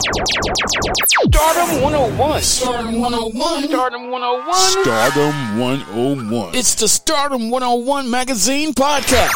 Stardom 0.00 1.82
101. 1.82 2.42
Stardom 2.42 3.00
101. 3.00 3.64
Stardom 3.64 4.10
101. 4.10 4.54
Stardom 4.82 5.58
101. 5.58 6.54
It's 6.54 6.74
the 6.74 6.88
Stardom 6.88 7.50
101 7.50 8.10
Magazine 8.10 8.72
Podcast. 8.72 9.30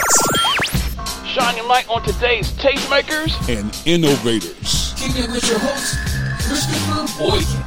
Shining 1.27 1.69
light 1.69 1.87
on 1.91 2.03
today's 2.03 2.51
tastemakers. 2.53 3.37
And 3.49 3.77
innovators. 3.85 4.95
Kicking 4.97 5.25
it 5.25 5.31
with 5.31 5.47
your 5.49 5.59
host, 5.59 5.99
Christopher 6.47 7.07
Boykin. 7.19 7.65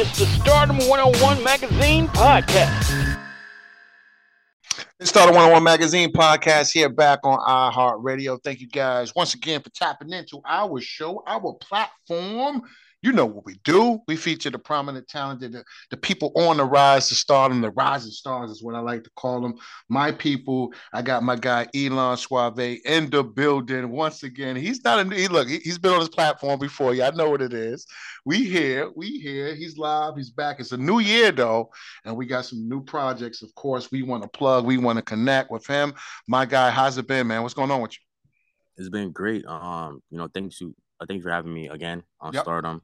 It's 0.00 0.16
the 0.18 0.26
Stardom 0.26 0.78
101 0.78 1.42
Magazine 1.42 2.06
Podcast. 2.08 2.97
It's 5.00 5.10
Stardom 5.10 5.36
101 5.36 5.62
Magazine 5.62 6.12
podcast 6.12 6.72
here 6.72 6.88
back 6.88 7.20
on 7.22 7.38
iHeartRadio. 7.38 8.42
Thank 8.42 8.60
you 8.60 8.66
guys 8.66 9.14
once 9.14 9.32
again 9.32 9.62
for 9.62 9.70
tapping 9.70 10.12
into 10.12 10.40
our 10.44 10.80
show, 10.80 11.22
our 11.24 11.52
platform. 11.60 12.62
You 13.00 13.12
know 13.12 13.26
what 13.26 13.46
we 13.46 13.54
do. 13.62 14.00
We 14.08 14.16
feature 14.16 14.50
the 14.50 14.58
prominent, 14.58 15.06
talented, 15.06 15.52
the, 15.52 15.64
the 15.90 15.96
people 15.96 16.32
on 16.34 16.56
the 16.56 16.64
rise 16.64 17.08
to 17.08 17.14
stardom, 17.14 17.60
the 17.60 17.70
rising 17.70 18.10
stars 18.10 18.50
is 18.50 18.60
what 18.60 18.74
I 18.74 18.80
like 18.80 19.04
to 19.04 19.10
call 19.14 19.40
them. 19.40 19.54
My 19.88 20.10
people. 20.10 20.72
I 20.92 21.02
got 21.02 21.22
my 21.22 21.36
guy 21.36 21.68
Elan 21.76 22.16
Suave 22.16 22.58
in 22.58 23.08
the 23.10 23.22
building 23.22 23.90
once 23.90 24.24
again. 24.24 24.56
He's 24.56 24.82
not 24.82 25.06
a 25.06 25.14
he, 25.14 25.28
look. 25.28 25.48
He, 25.48 25.60
has 25.66 25.78
been 25.78 25.92
on 25.92 26.00
this 26.00 26.08
platform 26.08 26.58
before. 26.58 26.92
Y'all 26.92 27.14
know 27.14 27.30
what 27.30 27.40
it 27.40 27.52
is. 27.52 27.86
We 28.24 28.44
here. 28.44 28.90
We 28.96 29.20
here. 29.20 29.54
He's 29.54 29.78
live. 29.78 30.16
He's 30.16 30.30
back. 30.30 30.58
It's 30.58 30.72
a 30.72 30.76
new 30.76 30.98
year 30.98 31.30
though, 31.30 31.70
and 32.04 32.16
we 32.16 32.26
got 32.26 32.46
some 32.46 32.68
new 32.68 32.82
projects. 32.82 33.42
Of 33.42 33.54
course, 33.54 33.92
we 33.92 34.02
want 34.02 34.24
to 34.24 34.28
plug. 34.28 34.66
We 34.66 34.76
want 34.76 34.96
to 34.96 35.02
connect 35.02 35.52
with 35.52 35.66
him. 35.68 35.94
My 36.26 36.46
guy, 36.46 36.70
how's 36.70 36.98
it 36.98 37.06
been, 37.06 37.28
man? 37.28 37.42
What's 37.42 37.54
going 37.54 37.70
on 37.70 37.80
with 37.80 37.92
you? 37.92 37.98
It's 38.76 38.88
been 38.88 39.12
great. 39.12 39.46
Um, 39.46 40.02
you 40.10 40.18
know, 40.18 40.28
thanks 40.34 40.60
you. 40.60 40.74
Uh, 41.00 41.06
thank 41.06 41.18
you 41.18 41.22
for 41.22 41.30
having 41.30 41.54
me 41.54 41.68
again 41.68 42.02
on 42.20 42.32
yep. 42.32 42.42
Stardom. 42.42 42.82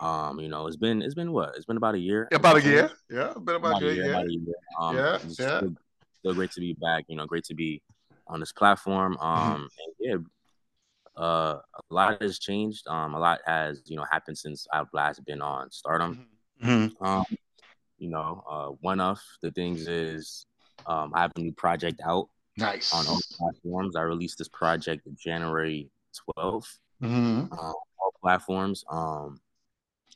Um, 0.00 0.40
you 0.40 0.48
know, 0.48 0.66
it's 0.66 0.76
been 0.76 1.02
it's 1.02 1.14
been 1.14 1.32
what? 1.32 1.54
It's 1.56 1.66
been 1.66 1.76
about 1.76 1.94
a 1.94 1.98
year. 1.98 2.28
About 2.32 2.56
a 2.56 2.62
year. 2.62 2.90
Yeah, 3.10 3.32
been 3.34 3.56
about, 3.56 3.78
about 3.78 3.82
a 3.82 3.94
year. 3.94 4.04
Yeah. 4.04 4.10
About 4.10 4.26
a 4.26 4.32
year. 4.32 4.54
Um, 4.80 4.96
yeah, 4.96 5.12
yeah. 5.12 5.18
Still, 5.58 5.76
still, 6.18 6.34
great 6.34 6.50
to 6.52 6.60
be 6.60 6.74
back. 6.74 7.04
You 7.08 7.16
know, 7.16 7.26
great 7.26 7.44
to 7.44 7.54
be 7.54 7.82
on 8.26 8.40
this 8.40 8.52
platform. 8.52 9.16
Mm-hmm. 9.16 9.52
Um, 9.52 9.68
and 9.78 9.94
yeah, 11.16 11.22
uh, 11.22 11.60
a 11.74 11.94
lot 11.94 12.20
has 12.20 12.38
changed. 12.38 12.86
Um, 12.88 13.14
a 13.14 13.18
lot 13.18 13.40
has 13.46 13.82
you 13.86 13.96
know 13.96 14.04
happened 14.10 14.38
since 14.38 14.66
I've 14.72 14.88
last 14.92 15.24
been 15.24 15.40
on 15.40 15.70
Stardom. 15.70 16.26
Mm-hmm. 16.62 17.04
Um, 17.04 17.24
you 17.98 18.10
know, 18.10 18.42
uh, 18.48 18.68
one 18.80 19.00
of 19.00 19.20
the 19.42 19.50
things 19.50 19.86
is 19.86 20.46
um, 20.86 21.12
I 21.14 21.22
have 21.22 21.32
a 21.36 21.40
new 21.40 21.52
project 21.52 22.00
out. 22.04 22.28
Nice 22.56 22.92
on 22.94 23.06
all 23.06 23.20
platforms. 23.32 23.96
I 23.96 24.02
released 24.02 24.38
this 24.38 24.48
project 24.48 25.06
January 25.16 25.90
12th. 26.36 26.78
Mm-hmm. 27.02 27.52
Uh, 27.52 27.72
all 27.72 28.14
platforms. 28.20 28.84
Um, 28.90 29.40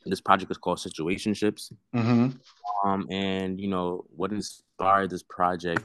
this 0.05 0.21
project 0.21 0.49
is 0.51 0.57
called 0.57 0.77
Situationships. 0.79 1.71
Mm-hmm. 1.95 2.29
Um, 2.87 3.07
and 3.11 3.59
you 3.59 3.67
know 3.67 4.05
what 4.15 4.31
inspired 4.31 5.09
this 5.09 5.23
project. 5.23 5.83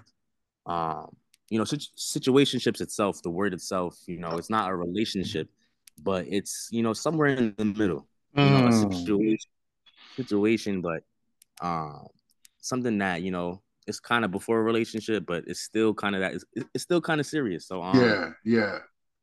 Um, 0.67 1.15
you 1.51 1.59
know, 1.59 1.65
situ- 1.65 1.93
situationships 1.99 2.81
itself, 2.81 3.21
the 3.23 3.31
word 3.31 3.53
itself, 3.53 3.99
you 4.07 4.19
know, 4.19 4.39
it's 4.39 4.49
not 4.51 4.71
a 4.71 4.75
relationship, 4.75 5.49
but 6.03 6.27
it's 6.29 6.69
you 6.71 6.83
know 6.83 6.93
somewhere 6.93 7.29
in 7.35 7.55
the 7.59 7.65
middle. 7.65 8.07
You 8.37 8.45
know, 8.45 8.67
a 8.67 8.71
Mm. 8.71 8.95
situation, 9.01 9.51
situation, 10.17 10.81
but 10.81 11.03
um, 11.61 12.07
something 12.61 12.99
that 12.99 13.23
you 13.23 13.31
know 13.31 13.63
it's 13.87 14.01
kind 14.01 14.25
of 14.25 14.31
before 14.31 14.59
a 14.61 14.63
relationship, 14.63 15.27
but 15.27 15.45
it's 15.47 15.61
still 15.61 15.93
kind 15.95 16.15
of 16.15 16.21
that. 16.23 16.35
It's, 16.35 16.45
it's 16.75 16.83
still 16.85 17.01
kind 17.01 17.21
of 17.21 17.27
serious. 17.27 17.67
So 17.67 17.83
um, 17.83 17.97
Yeah, 18.01 18.31
yeah. 18.45 18.79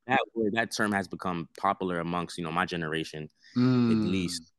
that 0.07 0.19
word, 0.35 0.53
that 0.53 0.71
term 0.71 0.91
has 0.91 1.07
become 1.07 1.49
popular 1.57 1.99
amongst 1.99 2.37
you 2.37 2.43
know 2.43 2.51
my 2.51 2.65
generation 2.65 3.29
Mm. 3.57 3.91
at 3.91 4.07
least. 4.07 4.50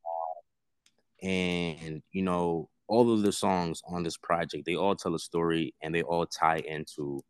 And 1.22 2.02
you 2.12 2.22
know, 2.22 2.68
all 2.88 3.12
of 3.12 3.22
the 3.22 3.32
songs 3.32 3.80
on 3.86 4.02
this 4.02 4.16
project, 4.16 4.64
they 4.66 4.74
all 4.76 4.94
tell 4.96 5.14
a 5.14 5.18
story 5.18 5.74
and 5.82 5.94
they 5.94 6.02
all 6.02 6.26
tie 6.26 6.58
into 6.66 7.22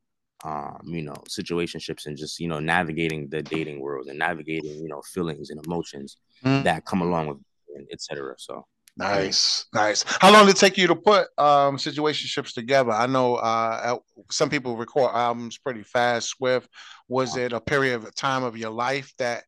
um, 0.44 0.80
you 0.86 1.02
know, 1.02 1.22
situationships 1.28 2.06
and 2.06 2.16
just, 2.16 2.40
you 2.40 2.48
know, 2.48 2.58
navigating 2.58 3.28
the 3.28 3.42
dating 3.42 3.78
world 3.78 4.08
and 4.08 4.18
navigating, 4.18 4.76
you 4.82 4.88
know, 4.88 5.00
feelings 5.02 5.50
and 5.50 5.64
emotions 5.64 6.16
Mm. 6.44 6.64
that 6.64 6.84
come 6.84 7.00
along 7.02 7.28
with 7.28 7.38
it, 7.76 7.86
etc. 7.92 8.34
So 8.38 8.66
Nice, 8.96 9.64
nice. 9.72 10.04
How 10.06 10.30
long 10.30 10.44
did 10.44 10.56
it 10.56 10.58
take 10.58 10.76
you 10.76 10.86
to 10.88 10.96
put 10.96 11.28
um 11.38 11.76
situationships 11.78 12.52
together? 12.52 12.90
I 12.90 13.06
know 13.06 13.36
uh 13.36 13.98
some 14.30 14.50
people 14.50 14.76
record 14.76 15.12
albums 15.14 15.56
pretty 15.58 15.82
fast, 15.82 16.28
swift. 16.28 16.68
Was 17.08 17.36
it 17.36 17.52
a 17.52 17.60
period 17.60 17.94
of 17.94 18.14
time 18.14 18.42
of 18.42 18.56
your 18.56 18.70
life 18.70 19.14
that 19.18 19.44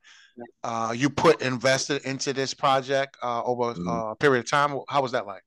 uh 0.63 0.93
you 0.97 1.09
put 1.11 1.43
invested 1.43 2.03
into 2.05 2.33
this 2.33 2.55
project 2.55 3.17
uh 3.23 3.43
over 3.45 3.75
Mhm. 3.75 3.89
uh, 3.89 4.11
a 4.11 4.17
period 4.17 4.41
of 4.45 4.51
time? 4.51 4.79
How 4.89 5.03
was 5.03 5.13
that 5.13 5.27
like? 5.27 5.43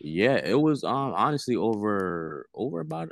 yeah, 0.00 0.36
it 0.36 0.60
was 0.60 0.84
um 0.84 1.12
honestly 1.14 1.56
over 1.56 2.46
over 2.54 2.80
about 2.80 3.10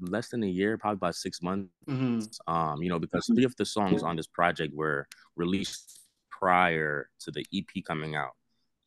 less 0.00 0.28
than 0.28 0.42
a 0.42 0.46
year, 0.46 0.76
probably 0.76 0.96
about 0.96 1.14
six 1.16 1.40
months. 1.40 1.70
Mm-hmm. 1.88 2.54
Um, 2.54 2.82
you 2.82 2.90
know, 2.90 2.98
because 2.98 3.26
three 3.26 3.44
of 3.44 3.56
the 3.56 3.64
songs 3.64 4.02
on 4.02 4.16
this 4.16 4.26
project 4.26 4.74
were 4.74 5.06
released 5.36 6.00
prior 6.30 7.08
to 7.20 7.30
the 7.30 7.44
EP 7.54 7.82
coming 7.86 8.14
out. 8.14 8.32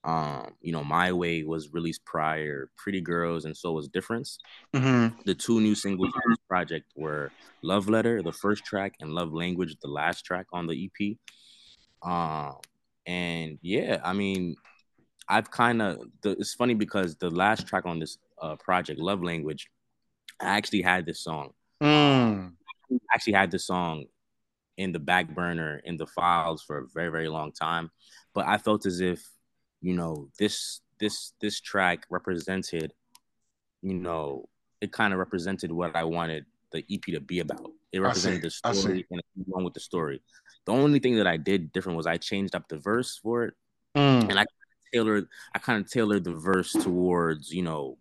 Um, 0.03 0.53
you 0.61 0.71
know, 0.73 0.83
My 0.83 1.11
Way 1.13 1.43
was 1.43 1.71
released 1.73 2.03
prior, 2.05 2.69
Pretty 2.77 3.01
Girls, 3.01 3.45
and 3.45 3.55
so 3.57 3.71
was 3.71 3.87
Difference. 3.87 4.37
Mm-hmm. 4.75 5.21
The 5.25 5.33
two 5.33 5.61
new 5.61 5.73
singles 5.75 6.11
on 6.13 6.21
this 6.29 6.37
project 6.47 6.91
were 6.95 7.31
Love 7.63 7.89
Letter, 7.89 8.21
the 8.21 8.33
first 8.33 8.63
track, 8.65 8.93
and 8.99 9.13
Love 9.13 9.33
Language, 9.33 9.77
the 9.81 9.87
last 9.87 10.23
track 10.25 10.45
on 10.53 10.67
the 10.67 10.75
EP. 10.85 11.17
Um, 12.03 12.55
and 13.05 13.59
yeah, 13.61 13.99
I 14.03 14.13
mean, 14.13 14.55
I've 15.27 15.49
kind 15.49 15.81
of 15.81 15.99
it's 16.23 16.53
funny 16.53 16.73
because 16.73 17.15
the 17.15 17.29
last 17.29 17.67
track 17.67 17.85
on 17.85 17.99
this 17.99 18.17
uh, 18.41 18.55
project, 18.57 18.99
Love 18.99 19.23
Language, 19.23 19.69
I 20.41 20.57
actually 20.57 20.81
had 20.81 21.05
this 21.05 21.21
song. 21.23 21.51
Mm. 21.81 22.53
I 22.91 22.95
actually 23.13 23.33
had 23.33 23.51
this 23.51 23.65
song 23.65 24.05
in 24.77 24.91
the 24.91 24.99
back 24.99 25.33
burner 25.33 25.81
in 25.85 25.97
the 25.97 26.07
files 26.07 26.63
for 26.63 26.79
a 26.79 26.87
very 26.93 27.09
very 27.09 27.29
long 27.29 27.51
time, 27.51 27.91
but 28.33 28.47
I 28.47 28.57
felt 28.57 28.85
as 28.85 28.99
if 28.99 29.23
you 29.81 29.93
know 29.93 30.29
this 30.39 30.81
this 30.99 31.33
this 31.41 31.59
track 31.59 32.05
represented, 32.09 32.93
you 33.81 33.93
know, 33.93 34.47
it 34.81 34.91
kind 34.91 35.13
of 35.13 35.19
represented 35.19 35.71
what 35.71 35.95
I 35.95 36.03
wanted 36.03 36.45
the 36.71 36.83
EP 36.91 37.01
to 37.13 37.19
be 37.19 37.39
about. 37.39 37.71
It 37.93 38.01
represented 38.01 38.41
the 38.41 38.49
story 38.49 39.05
and 39.11 39.19
it 39.19 39.25
went 39.45 39.63
with 39.63 39.73
the 39.75 39.79
story. 39.79 40.21
The 40.65 40.73
only 40.73 40.99
thing 40.99 41.15
that 41.17 41.27
I 41.27 41.37
did 41.37 41.71
different 41.71 41.97
was 41.97 42.07
I 42.07 42.17
changed 42.17 42.55
up 42.55 42.67
the 42.67 42.77
verse 42.79 43.19
for 43.21 43.45
it 43.45 43.53
Mm. 43.95 44.27
and 44.27 44.39
I 44.39 44.45
tailored 44.91 45.27
I 45.53 45.59
kind 45.59 45.79
of 45.79 45.87
tailored 45.89 46.23
the 46.23 46.33
verse 46.33 46.73
towards 46.73 47.51
you 47.51 47.61
know 47.61 47.99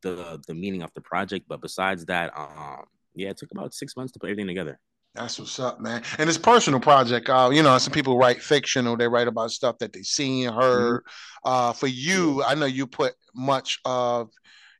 the 0.00 0.40
the 0.46 0.54
meaning 0.54 0.82
of 0.82 0.90
the 0.94 1.00
project. 1.02 1.46
But 1.48 1.60
besides 1.60 2.06
that, 2.06 2.32
um, 2.36 2.84
yeah, 3.14 3.28
it 3.28 3.36
took 3.36 3.50
about 3.52 3.74
six 3.74 3.96
months 3.96 4.12
to 4.12 4.18
put 4.18 4.30
everything 4.30 4.46
together. 4.46 4.78
That's 5.14 5.38
what's 5.38 5.60
up, 5.60 5.80
man. 5.80 6.02
And 6.18 6.28
it's 6.30 6.38
personal 6.38 6.80
project. 6.80 7.28
Uh, 7.28 7.50
you 7.52 7.62
know, 7.62 7.76
some 7.76 7.92
people 7.92 8.16
write 8.16 8.40
fiction 8.40 8.86
or 8.86 8.96
they 8.96 9.06
write 9.06 9.28
about 9.28 9.50
stuff 9.50 9.76
that 9.78 9.92
they 9.92 10.02
seen, 10.02 10.50
heard. 10.50 11.04
Uh, 11.44 11.74
for 11.74 11.86
you, 11.86 12.42
I 12.42 12.54
know 12.54 12.64
you 12.64 12.86
put 12.86 13.12
much 13.34 13.78
of 13.84 14.30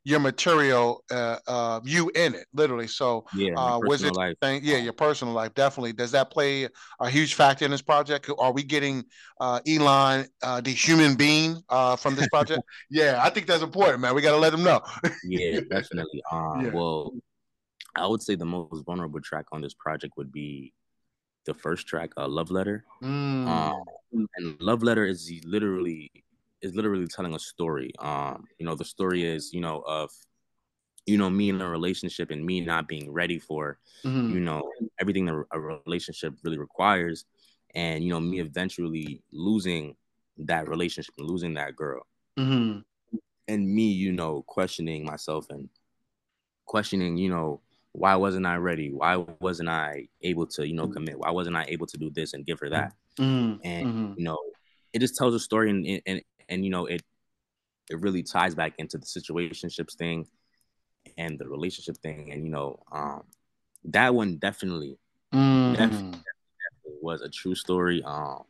your 0.03 0.19
material, 0.19 1.03
uh, 1.11 1.37
uh, 1.47 1.79
you 1.83 2.11
in 2.15 2.35
it, 2.35 2.45
literally. 2.53 2.87
So, 2.87 3.25
Yeah, 3.35 3.53
uh, 3.57 3.79
was 3.81 4.03
it? 4.03 4.13
life. 4.15 4.35
Thing, 4.41 4.61
yeah, 4.63 4.77
your 4.77 4.93
personal 4.93 5.33
life 5.33 5.53
definitely. 5.53 5.93
Does 5.93 6.11
that 6.11 6.29
play 6.29 6.67
a 6.99 7.09
huge 7.09 7.35
factor 7.35 7.63
in 7.65 7.71
this 7.71 7.81
project? 7.81 8.29
Are 8.37 8.51
we 8.51 8.63
getting 8.63 9.05
uh, 9.39 9.61
Elan, 9.67 10.27
uh, 10.41 10.59
the 10.59 10.71
human 10.71 11.15
being, 11.15 11.61
uh, 11.69 11.95
from 11.95 12.15
this 12.15 12.27
project? 12.27 12.61
yeah, 12.89 13.19
I 13.23 13.29
think 13.29 13.47
that's 13.47 13.63
important, 13.63 14.01
man. 14.01 14.13
We 14.15 14.21
got 14.21 14.31
to 14.31 14.37
let 14.37 14.51
them 14.51 14.63
know. 14.63 14.81
Yeah, 15.25 15.61
definitely. 15.69 16.21
Um, 16.31 16.65
Yeah. 16.65 16.71
well, 16.73 17.13
I 17.95 18.07
would 18.07 18.21
say 18.21 18.35
the 18.35 18.45
most 18.45 18.83
vulnerable 18.85 19.21
track 19.21 19.45
on 19.53 19.61
this 19.61 19.73
project 19.73 20.13
would 20.17 20.31
be 20.31 20.73
the 21.45 21.53
first 21.53 21.87
track, 21.87 22.11
uh, 22.17 22.27
"Love 22.27 22.51
Letter." 22.51 22.83
Mm. 23.01 23.47
Um, 23.47 24.27
and 24.35 24.59
"Love 24.59 24.83
Letter" 24.83 25.05
is 25.05 25.31
literally 25.45 26.11
is 26.63 26.73
literally 26.75 27.07
telling 27.07 27.35
a 27.35 27.39
story. 27.39 27.91
Um, 27.99 28.45
you 28.57 28.65
know, 28.65 28.75
the 28.75 28.85
story 28.85 29.23
is 29.23 29.53
you 29.53 29.61
know 29.61 29.83
of 29.85 30.09
you 31.05 31.17
know 31.17 31.29
me 31.29 31.49
in 31.49 31.61
a 31.61 31.69
relationship 31.69 32.31
and 32.31 32.43
me 32.45 32.61
not 32.61 32.87
being 32.87 33.11
ready 33.11 33.37
for 33.37 33.77
Mhm. 34.05 34.31
you 34.31 34.39
know 34.39 34.63
everything 34.99 35.25
that 35.25 35.43
a 35.51 35.59
relationship 35.59 36.33
really 36.43 36.57
requires 36.57 37.25
and 37.75 38.03
you 38.03 38.09
know 38.09 38.19
me 38.21 38.39
eventually 38.39 39.21
losing 39.31 39.95
that 40.37 40.67
relationship 40.69 41.13
and 41.17 41.27
losing 41.27 41.53
that 41.55 41.75
girl 41.75 42.07
Mhm. 42.37 42.83
and 43.49 43.67
me 43.67 43.91
you 43.91 44.11
know 44.13 44.43
questioning 44.43 45.03
myself 45.05 45.49
and 45.49 45.67
questioning 46.65 47.17
you 47.17 47.29
know 47.29 47.59
why 47.91 48.15
wasn't 48.15 48.45
i 48.45 48.55
ready 48.55 48.91
why 48.91 49.17
wasn't 49.41 49.67
i 49.67 50.07
able 50.21 50.47
to 50.47 50.65
you 50.67 50.73
know 50.73 50.87
commit 50.87 51.19
why 51.19 51.29
wasn't 51.31 51.55
i 51.55 51.65
able 51.67 51.85
to 51.85 51.97
do 51.97 52.09
this 52.11 52.33
and 52.33 52.45
give 52.45 52.59
her 52.59 52.69
that 52.69 52.93
Mhm. 53.19 53.59
and 53.63 53.87
Mhm. 53.87 54.17
you 54.17 54.23
know 54.23 54.39
it 54.93 54.99
just 54.99 55.15
tells 55.15 55.35
a 55.35 55.39
story 55.39 55.69
and 55.69 56.01
and 56.05 56.21
and 56.49 56.63
you 56.63 56.71
know 56.71 56.85
it 56.85 57.01
it 57.89 57.99
really 57.99 58.23
ties 58.23 58.55
back 58.55 58.73
into 58.77 58.97
the 58.97 59.05
situationships 59.05 59.95
thing 59.95 60.27
and 61.17 61.37
the 61.37 61.47
relationship 61.47 61.97
thing 61.97 62.31
and 62.31 62.43
you 62.43 62.49
know 62.49 62.79
um 62.91 63.23
that 63.85 64.13
one 64.15 64.37
definitely 64.37 64.97
Mhm. 65.73 65.75
definitely 65.75 66.99
was 67.01 67.21
a 67.21 67.29
true 67.29 67.55
story 67.55 68.01
um 68.03 68.43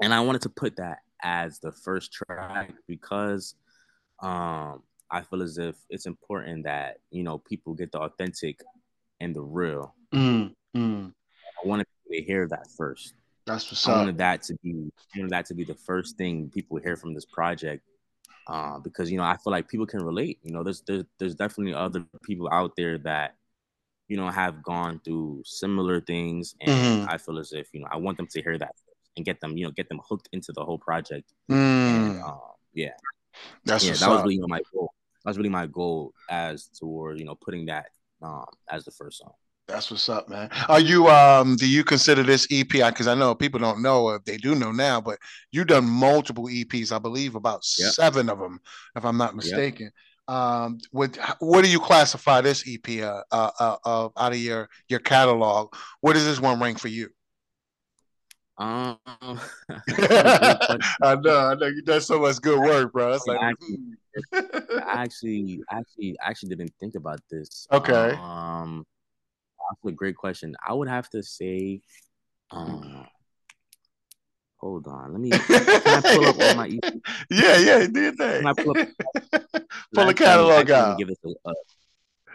and 0.00 0.12
I 0.12 0.20
wanted 0.20 0.42
to 0.42 0.50
put 0.50 0.76
that 0.76 0.98
as 1.22 1.58
the 1.58 1.72
first 1.72 2.12
track 2.12 2.72
because 2.86 3.54
um 4.20 4.82
I 5.10 5.22
feel 5.22 5.42
as 5.42 5.58
if 5.58 5.76
it's 5.88 6.06
important 6.06 6.64
that 6.64 6.98
you 7.10 7.22
know 7.22 7.38
people 7.38 7.74
get 7.74 7.92
the 7.92 8.00
authentic 8.00 8.60
and 9.20 9.34
the 9.34 9.40
real. 9.40 9.94
Mm, 10.12 10.52
mm. 10.76 11.12
I 11.64 11.66
wanted 11.68 11.86
to 12.10 12.22
hear 12.22 12.46
that 12.48 12.66
first. 12.76 13.14
That's 13.46 13.70
what's 13.70 13.86
I 13.86 13.88
up. 13.88 13.96
wanted 13.96 14.18
that 14.18 14.42
to 14.44 14.54
be 14.62 14.90
I 15.14 15.18
wanted 15.18 15.32
that 15.32 15.46
to 15.46 15.54
be 15.54 15.64
the 15.64 15.74
first 15.74 16.16
thing 16.16 16.50
people 16.52 16.78
hear 16.78 16.96
from 16.96 17.14
this 17.14 17.24
project. 17.24 17.82
Uh, 18.46 18.78
because 18.80 19.10
you 19.10 19.18
know, 19.18 19.24
I 19.24 19.36
feel 19.38 19.52
like 19.52 19.68
people 19.68 19.86
can 19.86 20.02
relate. 20.04 20.38
You 20.42 20.52
know, 20.52 20.62
there's 20.64 20.82
there's 20.82 21.04
there's 21.18 21.34
definitely 21.34 21.74
other 21.74 22.04
people 22.24 22.48
out 22.52 22.72
there 22.76 22.98
that 22.98 23.36
you 24.08 24.16
know 24.16 24.28
have 24.30 24.62
gone 24.62 25.00
through 25.04 25.42
similar 25.46 26.00
things, 26.00 26.54
and 26.60 27.00
Mhm. 27.00 27.06
I 27.06 27.18
feel 27.18 27.38
as 27.38 27.52
if 27.52 27.68
you 27.74 27.80
know 27.80 27.88
I 27.90 27.96
want 27.98 28.18
them 28.18 28.28
to 28.28 28.42
hear 28.42 28.58
that 28.58 28.74
and 29.16 29.26
get 29.26 29.40
them 29.40 29.56
you 29.56 29.66
know 29.66 29.72
get 29.72 29.88
them 29.88 30.00
hooked 30.08 30.28
into 30.32 30.52
the 30.52 30.64
whole 30.64 30.78
project. 30.78 31.32
Mm, 31.50 31.56
And 31.86 32.16
uh, 32.26 32.54
yeah, 32.74 32.94
that's 33.64 33.90
yeah, 33.90 33.96
that 33.96 34.10
was 34.10 34.22
up. 34.22 34.24
really 34.24 34.36
you 34.36 34.40
know, 34.42 34.48
my 34.48 34.62
goal. 34.74 34.92
That 35.24 35.30
was 35.30 35.38
really 35.38 35.50
my 35.50 35.66
goal 35.66 36.14
as 36.30 36.68
toward 36.78 37.18
you 37.18 37.24
know 37.26 37.34
putting 37.36 37.66
that 37.66 37.86
um 38.22 38.46
as 38.70 38.84
the 38.84 38.90
first 38.92 39.18
song. 39.18 39.32
That's 39.68 39.90
what's 39.90 40.08
up, 40.08 40.28
man. 40.28 40.48
Are 40.68 40.78
you 40.78 41.08
um 41.08 41.56
do 41.56 41.68
you 41.68 41.82
consider 41.82 42.22
this 42.22 42.46
EP 42.50 42.68
because 42.68 43.08
I 43.08 43.14
know 43.14 43.34
people 43.34 43.58
don't 43.58 43.82
know 43.82 44.10
if 44.10 44.24
they 44.24 44.36
do 44.36 44.54
know 44.54 44.70
now, 44.70 45.00
but 45.00 45.18
you've 45.50 45.66
done 45.66 45.88
multiple 45.88 46.44
EPs, 46.44 46.92
I 46.92 46.98
believe 46.98 47.34
about 47.34 47.64
Yep. 47.78 47.92
seven 47.92 48.28
of 48.28 48.38
them, 48.38 48.60
if 48.94 49.04
I'm 49.04 49.16
not 49.16 49.34
mistaken. 49.34 49.90
Um 50.28 50.78
what 50.92 51.18
what 51.40 51.64
do 51.64 51.70
you 51.70 51.80
classify 51.80 52.40
this 52.40 52.64
EP 52.68 53.02
uh, 53.02 53.22
uh, 53.32 53.50
uh, 53.58 53.76
uh 53.84 54.08
out 54.16 54.32
of 54.32 54.38
your 54.38 54.68
your 54.88 55.00
catalog? 55.00 55.74
What 56.00 56.12
does 56.12 56.24
this 56.24 56.40
one 56.40 56.60
rank 56.60 56.78
for 56.78 56.88
you? 56.88 57.08
Um, 58.58 58.98
I 59.68 61.16
know, 61.20 61.38
I 61.38 61.54
know 61.54 61.66
you've 61.66 61.84
done 61.84 62.00
so 62.00 62.20
much 62.20 62.40
good 62.40 62.58
work, 62.58 62.92
bro. 62.92 63.12
It's 63.12 63.26
like, 63.26 63.38
Actually, 63.42 63.76
hmm. 63.76 63.92
I 64.32 64.80
actually, 65.02 65.60
actually, 65.70 66.16
actually 66.22 66.48
didn't 66.50 66.72
think 66.80 66.94
about 66.94 67.20
this. 67.30 67.66
Okay. 67.70 68.12
Um, 68.12 68.20
that's 69.70 69.84
a 69.86 69.92
great 69.92 70.16
question. 70.16 70.54
I 70.66 70.72
would 70.72 70.88
have 70.88 71.08
to 71.10 71.22
say, 71.22 71.80
um, 72.50 73.06
hold 74.56 74.86
on. 74.86 75.12
Let 75.12 75.20
me. 75.20 75.30
Can 75.30 75.94
I 75.94 76.00
pull 76.00 76.26
up 76.26 76.38
all 76.38 76.54
my? 76.54 76.66
Yeah, 77.30 77.56
yeah, 77.58 77.86
do 77.86 78.00
your 78.00 78.12
thing. 78.12 78.38
Can 78.38 78.46
I 78.46 78.52
pull 78.52 78.70
up? 78.72 78.88
Pull 79.94 80.12
catalog 80.14 80.70
I 80.70 80.74
out. 80.74 80.98
Give 80.98 81.08
this 81.08 81.18
a, 81.24 81.28
a, 81.48 81.54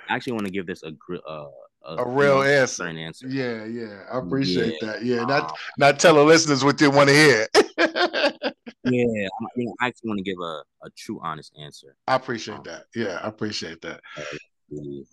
I 0.09 0.15
actually 0.15 0.33
want 0.33 0.45
to 0.45 0.51
give 0.51 0.65
this 0.65 0.83
a 0.83 0.91
gr- 0.91 1.17
uh, 1.27 1.45
A 1.83 2.07
real 2.07 2.41
answer. 2.43 2.83
certain 2.83 2.97
answer. 2.97 3.27
Yeah, 3.27 3.65
yeah, 3.65 4.03
I 4.11 4.19
appreciate 4.19 4.75
that. 4.81 5.03
Yeah, 5.03 5.25
not 5.25 5.43
Um, 5.43 5.55
not 5.77 5.99
tell 5.99 6.15
the 6.15 6.23
listeners 6.23 6.63
what 6.63 6.77
they 6.77 6.87
want 6.87 7.09
to 7.09 7.15
hear. 7.15 7.47
yeah, 7.77 8.43
you 8.83 9.29
know, 9.57 9.75
I 9.79 9.87
actually 9.87 10.09
want 10.09 10.17
to 10.19 10.23
give 10.23 10.39
a, 10.39 10.63
a 10.85 10.89
true, 10.97 11.19
honest 11.23 11.53
answer. 11.59 11.95
I 12.07 12.15
appreciate 12.15 12.63
that. 12.65 12.85
Yeah, 12.95 13.19
I 13.21 13.27
appreciate 13.27 13.81
that. 13.81 14.01
Mhm. 14.71 15.05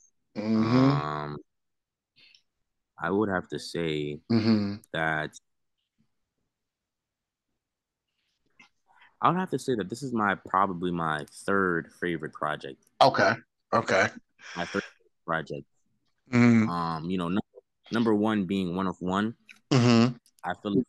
hmm 0.47 0.77
Um, 0.77 1.37
I 3.01 3.11
would 3.11 3.29
have 3.29 3.49
to 3.49 3.59
say 3.59 4.21
hmm 4.29 4.77
that 4.93 5.31
I 9.21 9.29
would 9.31 9.39
have 9.39 9.51
to 9.51 9.59
say 9.59 9.75
that 9.75 9.89
this 9.89 10.03
is 10.03 10.13
my 10.13 10.35
probably 10.35 10.91
my 10.91 11.25
third 11.45 11.91
favorite 12.01 12.33
project. 12.33 12.85
Okay. 13.01 13.33
Okay. 13.73 14.07
My 14.55 14.65
third 14.67 14.83
project. 15.27 15.65
hmm 16.31 16.69
Um, 16.69 17.11
you 17.11 17.19
know, 17.19 17.29
number, 17.29 17.43
number 17.91 18.15
one 18.15 18.45
being 18.45 18.77
one 18.77 18.87
of 18.87 18.97
one. 19.01 19.35
hmm 19.73 20.07
I 20.45 20.55
feel 20.63 20.77
like, 20.77 20.87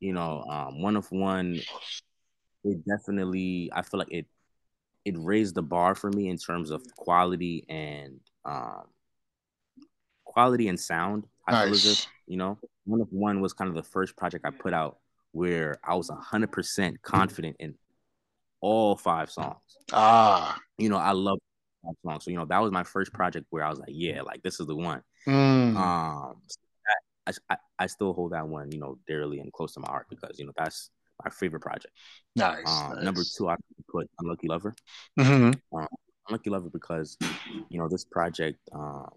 you 0.00 0.12
know, 0.12 0.44
um, 0.48 0.80
one 0.82 0.96
of 0.96 1.10
one. 1.10 1.60
It 2.64 2.84
definitely, 2.86 3.70
I 3.72 3.82
feel 3.82 3.98
like 3.98 4.12
it 4.12 4.26
it 5.04 5.16
raised 5.18 5.54
the 5.54 5.62
bar 5.62 5.94
for 5.94 6.10
me 6.10 6.28
in 6.28 6.36
terms 6.36 6.70
of 6.70 6.82
quality 6.96 7.64
and 7.68 8.20
um 8.44 8.84
quality 10.30 10.68
and 10.68 10.78
sound. 10.78 11.26
I 11.46 11.64
feel 11.64 11.74
as 11.74 11.84
Nice. 11.84 12.06
you 12.26 12.36
know, 12.36 12.58
one 12.84 13.00
of 13.00 13.08
one 13.10 13.40
was 13.40 13.52
kind 13.52 13.68
of 13.68 13.74
the 13.74 13.82
first 13.82 14.16
project 14.16 14.46
I 14.46 14.50
put 14.50 14.72
out 14.72 14.98
where 15.32 15.78
I 15.84 15.94
was 15.94 16.10
hundred 16.10 16.52
percent 16.52 17.02
confident 17.02 17.56
in 17.58 17.74
all 18.60 18.96
five 18.96 19.30
songs. 19.30 19.56
Ah. 19.92 20.58
You 20.78 20.88
know, 20.88 20.96
I 20.96 21.12
love 21.12 21.38
five 21.84 21.94
songs, 22.04 22.24
so 22.24 22.30
you 22.30 22.36
know 22.36 22.44
that 22.46 22.62
was 22.62 22.70
my 22.70 22.84
first 22.84 23.12
project 23.12 23.46
where 23.50 23.64
I 23.64 23.70
was 23.70 23.80
like, 23.80 23.90
yeah, 23.92 24.22
like 24.22 24.42
this 24.42 24.60
is 24.60 24.66
the 24.66 24.76
one. 24.76 25.02
Mm. 25.26 25.76
Um, 25.76 26.36
I, 27.26 27.32
I 27.48 27.56
I 27.80 27.86
still 27.86 28.12
hold 28.12 28.32
that 28.32 28.46
one, 28.46 28.70
you 28.70 28.78
know, 28.78 28.98
dearly 29.06 29.40
and 29.40 29.52
close 29.52 29.74
to 29.74 29.80
my 29.80 29.88
heart 29.88 30.06
because 30.08 30.38
you 30.38 30.46
know 30.46 30.52
that's 30.56 30.90
my 31.22 31.30
favorite 31.30 31.60
project. 31.60 31.94
nice. 32.36 32.66
Um, 32.66 32.94
nice. 32.94 33.04
number 33.04 33.22
two, 33.36 33.48
I 33.48 33.56
put 33.88 34.08
Unlucky 34.20 34.48
Lover. 34.48 34.74
hmm 35.18 35.50
Unlucky 36.30 36.50
Lover 36.50 36.70
because 36.70 37.18
you 37.68 37.78
know 37.78 37.88
this 37.88 38.04
project, 38.04 38.58
um, 38.72 39.10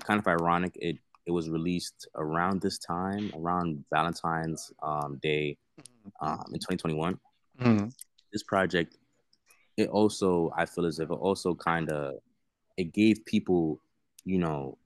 kind 0.00 0.18
of 0.18 0.26
ironic. 0.26 0.72
It 0.76 0.98
it 1.26 1.30
was 1.30 1.48
released 1.48 2.08
around 2.16 2.60
this 2.60 2.78
time, 2.78 3.30
around 3.34 3.84
Valentine's 3.92 4.72
um, 4.82 5.18
Day, 5.22 5.56
um, 6.20 6.44
in 6.52 6.58
2021. 6.60 7.18
hmm 7.58 7.86
This 8.32 8.42
project, 8.42 8.96
it 9.76 9.88
also 9.88 10.52
I 10.56 10.66
feel 10.66 10.86
as 10.86 10.98
if 10.98 11.08
it 11.10 11.14
also 11.14 11.54
kind 11.54 11.90
of 11.90 12.16
it 12.76 12.92
gave 12.92 13.24
people, 13.24 13.80
you 14.24 14.38
know, 14.38 14.76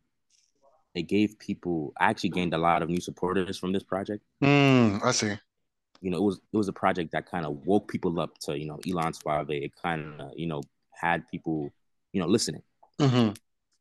it 0.94 1.02
gave 1.02 1.38
people. 1.38 1.92
I 1.98 2.10
actually 2.10 2.30
gained 2.30 2.52
a 2.54 2.58
lot 2.58 2.82
of 2.82 2.88
new 2.90 3.00
supporters 3.00 3.58
from 3.58 3.72
this 3.72 3.82
project. 3.82 4.22
Mm, 4.42 5.02
I 5.04 5.12
see. 5.12 5.34
you 6.02 6.10
know, 6.10 6.18
it 6.18 6.22
was 6.22 6.40
it 6.52 6.56
was 6.56 6.68
a 6.68 6.72
project 6.74 7.12
that 7.12 7.30
kind 7.30 7.46
of 7.46 7.66
woke 7.66 7.88
people 7.88 8.20
up 8.20 8.36
to, 8.40 8.58
you 8.58 8.66
know, 8.66 8.78
Elan 8.86 9.12
Suave. 9.14 9.50
It 9.50 9.72
kind 9.82 10.20
of, 10.20 10.32
you 10.36 10.46
know, 10.46 10.62
had 11.00 11.28
people, 11.28 11.72
you 12.12 12.20
know, 12.20 12.26
listening, 12.28 12.62
hmm 13.00 13.30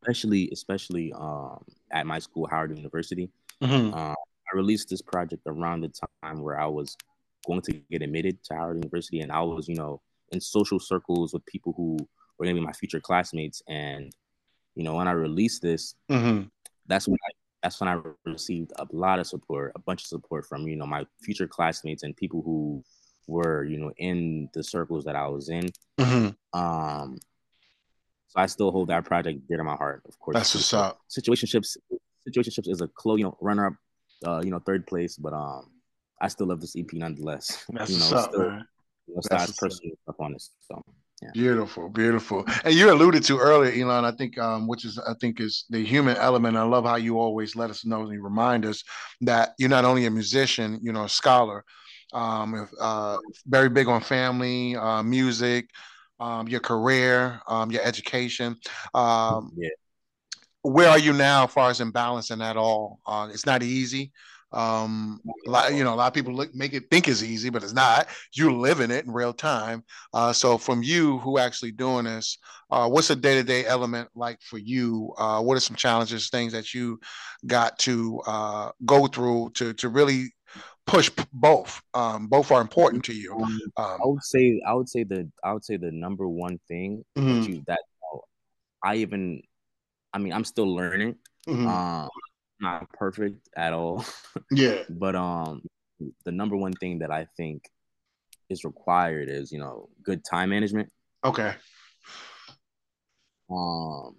especially 0.02 0.50
especially 0.52 1.14
um, 1.14 1.64
at 1.92 2.06
my 2.08 2.20
school, 2.20 2.48
Howard 2.50 2.76
University. 2.78 3.30
hmm 3.62 3.94
Um, 3.94 4.16
I 4.52 4.56
released 4.56 4.90
this 4.90 5.02
project 5.02 5.44
around 5.48 5.82
the 5.82 5.92
time 6.24 6.42
where 6.42 6.60
I 6.60 6.66
was 6.66 6.98
going 7.46 7.62
to 7.64 7.74
get 7.92 8.02
admitted 8.02 8.44
to 8.46 8.56
Howard 8.56 8.78
University, 8.78 9.22
and 9.22 9.32
I 9.32 9.42
was, 9.42 9.68
you 9.68 9.76
know, 9.76 10.02
in 10.32 10.42
social 10.42 10.80
circles 10.80 11.34
with 11.34 11.46
people 11.46 11.74
who 11.76 11.98
were 12.38 12.46
going 12.46 12.56
to 12.56 12.62
be 12.62 12.66
my 12.66 12.74
future 12.74 13.00
classmates. 13.00 13.62
And 13.68 14.14
you 14.76 14.84
know, 14.84 14.96
when 14.96 15.08
I 15.08 15.12
released 15.12 15.62
this, 15.62 15.96
hmm 16.10 16.44
that's 16.88 17.08
when 17.08 17.18
I 17.28 17.32
that's 17.64 17.80
when 17.80 17.90
I 17.90 18.02
received 18.26 18.72
a 18.80 18.88
lot 18.92 19.20
of 19.20 19.28
support, 19.28 19.74
a 19.76 19.80
bunch 19.80 20.04
of 20.04 20.08
support 20.08 20.46
from 20.46 20.68
you 20.68 20.76
know 20.76 20.88
my 20.88 21.06
future 21.22 21.48
classmates 21.48 22.04
and 22.04 22.16
people 22.16 22.42
who 22.42 22.84
were 23.30 23.64
you 23.64 23.80
know 23.80 23.92
in 23.98 24.50
the 24.54 24.64
circles 24.64 25.06
that 25.06 25.16
I 25.16 25.28
was 25.28 25.50
in. 25.50 25.70
hmm 26.00 26.30
Um, 26.54 27.18
so 28.28 28.36
I 28.38 28.46
still 28.46 28.72
hold 28.72 28.90
that 28.90 29.06
project 29.06 29.48
dear 29.48 29.58
to 29.58 29.64
my 29.64 29.76
heart. 29.76 30.04
Of 30.08 30.20
course, 30.20 30.36
That's 30.36 30.54
what's 30.54 30.74
up. 30.74 31.00
Situationships, 31.10 31.78
situationships 32.28 32.70
is 32.70 32.82
a 32.82 32.88
close, 32.88 33.18
you 33.20 33.26
know, 33.26 33.38
runner 33.42 33.68
up, 33.68 33.74
uh, 34.26 34.42
you 34.44 34.52
know, 34.52 34.60
third 34.60 34.86
place, 34.86 35.18
but 35.18 35.34
um, 35.34 35.72
I 36.22 36.28
still 36.28 36.48
love 36.48 36.62
this 36.62 36.76
EP 36.76 36.92
nonetheless. 36.94 37.66
That's 37.70 37.92
you 37.92 37.98
know, 37.98 38.06
what's 38.12 38.26
up, 38.26 38.30
still, 38.32 38.50
man. 38.50 38.68
you 39.08 39.16
know, 39.16 39.22
That's 39.24 39.28
styles 39.28 39.50
what's 39.50 39.64
up. 39.64 39.70
personal 39.70 39.96
stuff 40.04 40.16
on 40.20 40.34
this. 40.34 40.52
So 40.68 40.84
Beautiful, 41.34 41.90
beautiful. 41.90 42.46
And 42.64 42.74
you 42.74 42.92
alluded 42.92 43.24
to 43.26 43.38
earlier, 43.38 43.72
Elan, 43.74 44.06
I 44.06 44.12
think, 44.12 44.38
um, 44.38 44.68
which 44.68 44.86
is, 44.86 44.98
I 44.98 45.14
think, 45.20 45.40
is 45.42 45.66
the 45.70 45.84
human 45.84 46.16
element. 46.18 46.56
I 46.58 46.64
love 46.64 46.86
how 46.86 46.96
you 46.96 47.20
always 47.20 47.56
let 47.56 47.70
us 47.70 47.86
know 47.86 48.02
and 48.04 48.14
you 48.14 48.22
remind 48.22 48.66
us 48.66 48.84
that 49.22 49.54
you're 49.58 49.70
not 49.70 49.86
only 49.86 50.06
a 50.06 50.12
musician, 50.12 50.80
you 50.82 50.94
know, 50.94 51.04
a 51.04 51.10
scholar, 51.10 51.66
um, 52.14 52.68
uh, 52.80 53.18
very 53.48 53.70
big 53.70 53.88
on 53.88 54.02
family, 54.02 54.76
uh, 54.76 55.04
music, 55.04 55.70
um, 56.20 56.48
your 56.48 56.60
career, 56.60 57.40
um, 57.48 57.72
your 57.72 57.84
education. 57.84 58.56
Um, 58.94 59.52
yeah, 59.56 59.70
where 60.62 60.90
are 60.90 61.00
you 61.00 61.14
now, 61.14 61.46
as 61.46 61.52
far 61.52 61.70
as 61.70 61.80
in 61.80 61.92
balancing 61.92 62.40
that 62.40 62.58
all? 62.58 63.00
Uh, 63.06 63.30
it's 63.32 63.46
not 63.46 63.64
easy. 63.64 64.12
Um, 64.52 65.22
a 65.46 65.50
lot, 65.50 65.74
you 65.76 65.84
know, 65.84 65.94
a 65.94 65.96
lot 65.96 66.08
of 66.08 66.14
people 66.14 66.34
look, 66.34 66.54
make 66.56 66.74
it 66.74 66.90
think 66.90 67.08
it's 67.08 67.22
easy, 67.22 67.50
but 67.50 67.64
it's 67.64 67.74
not. 67.74 68.08
You 68.34 68.58
live 68.58 68.80
in 68.80 68.90
it 68.90 69.06
in 69.06 69.12
real 69.12 69.32
time. 69.32 69.84
Uh, 70.12 70.34
so 70.34 70.58
from 70.58 70.82
you 70.82 71.20
who 71.20 71.38
actually 71.38 71.72
doing 71.72 72.06
this, 72.06 72.40
uh, 72.72 72.90
what's 72.90 73.12
a 73.12 73.16
day-to-day 73.16 73.66
element 73.66 74.10
like 74.16 74.42
for 74.42 74.58
you? 74.58 75.14
Uh, 75.18 75.40
what 75.42 75.56
are 75.56 75.62
some 75.62 75.76
challenges, 75.76 76.30
things 76.30 76.52
that 76.54 76.74
you 76.74 77.00
got 77.46 77.78
to 77.80 78.20
uh, 78.26 78.72
go 78.86 79.06
through 79.06 79.52
to 79.54 79.74
to 79.74 79.90
really 79.90 80.34
push 80.90 81.10
both? 81.34 81.82
Um, 81.94 82.28
both 82.28 82.52
are 82.52 82.62
important 82.62 83.04
to 83.06 83.14
you. 83.14 83.34
Um, 83.34 83.60
Um, 83.78 84.00
I 84.04 84.06
would 84.08 84.24
say 84.24 84.62
I 84.68 84.74
would 84.74 84.90
say 84.90 85.04
the 85.04 85.30
I 85.44 85.54
would 85.54 85.66
say 85.66 85.78
the 85.78 85.92
number 85.92 86.28
one 86.28 86.60
thing 86.68 87.04
mhm, 87.18 87.42
that 87.42 87.50
you 87.50 87.64
that 87.68 87.80
I 88.84 88.96
even 88.98 89.42
I 90.14 90.20
mean 90.20 90.34
I'm 90.34 90.46
still 90.46 90.74
learning. 90.74 91.16
mhm. 91.48 91.68
Um 91.68 92.10
not 92.62 92.90
perfect 92.94 93.48
at 93.56 93.74
all. 93.74 94.06
yeah. 94.52 94.84
but 94.90 95.16
um 95.16 95.62
the 96.26 96.32
number 96.32 96.56
one 96.56 96.74
thing 96.74 97.00
that 97.00 97.12
I 97.12 97.28
think 97.38 97.64
is 98.50 98.64
required 98.66 99.30
is, 99.30 99.52
you 99.52 99.60
know, 99.60 99.90
good 100.04 100.24
time 100.26 100.50
management. 100.50 100.90
Okay. 101.24 101.54
Um 103.50 104.16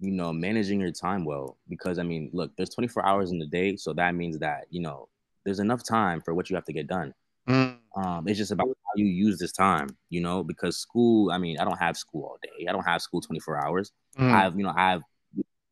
you 0.00 0.10
know, 0.10 0.32
managing 0.32 0.80
your 0.80 0.90
time 0.90 1.24
well 1.24 1.56
because 1.68 1.98
I 1.98 2.02
mean, 2.02 2.30
look, 2.32 2.52
there's 2.56 2.70
24 2.70 3.06
hours 3.06 3.30
in 3.32 3.38
the 3.38 3.46
day, 3.46 3.76
so 3.76 3.92
that 3.94 4.14
means 4.14 4.38
that, 4.40 4.66
you 4.70 4.82
know, 4.82 5.08
there's 5.44 5.58
enough 5.60 5.82
time 5.84 6.20
for 6.20 6.34
what 6.34 6.50
you 6.50 6.56
have 6.56 6.64
to 6.66 6.72
get 6.72 6.86
done. 6.86 7.14
Mm, 7.48 7.78
Um, 7.96 8.26
it's 8.26 8.38
just 8.38 8.50
about 8.50 8.66
how 8.66 8.92
you 8.96 9.06
use 9.06 9.38
this 9.38 9.52
time, 9.52 9.88
you 10.10 10.20
know, 10.20 10.42
because 10.42 10.78
school, 10.78 11.30
I 11.30 11.38
mean, 11.38 11.58
I 11.58 11.64
don't 11.64 11.78
have 11.78 11.96
school 11.96 12.24
all 12.24 12.38
day. 12.42 12.66
I 12.68 12.72
don't 12.72 12.84
have 12.84 13.02
school 13.02 13.20
24 13.20 13.64
hours. 13.64 13.92
Mm. 14.18 14.32
I 14.32 14.40
have, 14.42 14.56
you 14.56 14.64
know, 14.64 14.72
I 14.74 14.90
have 14.90 15.02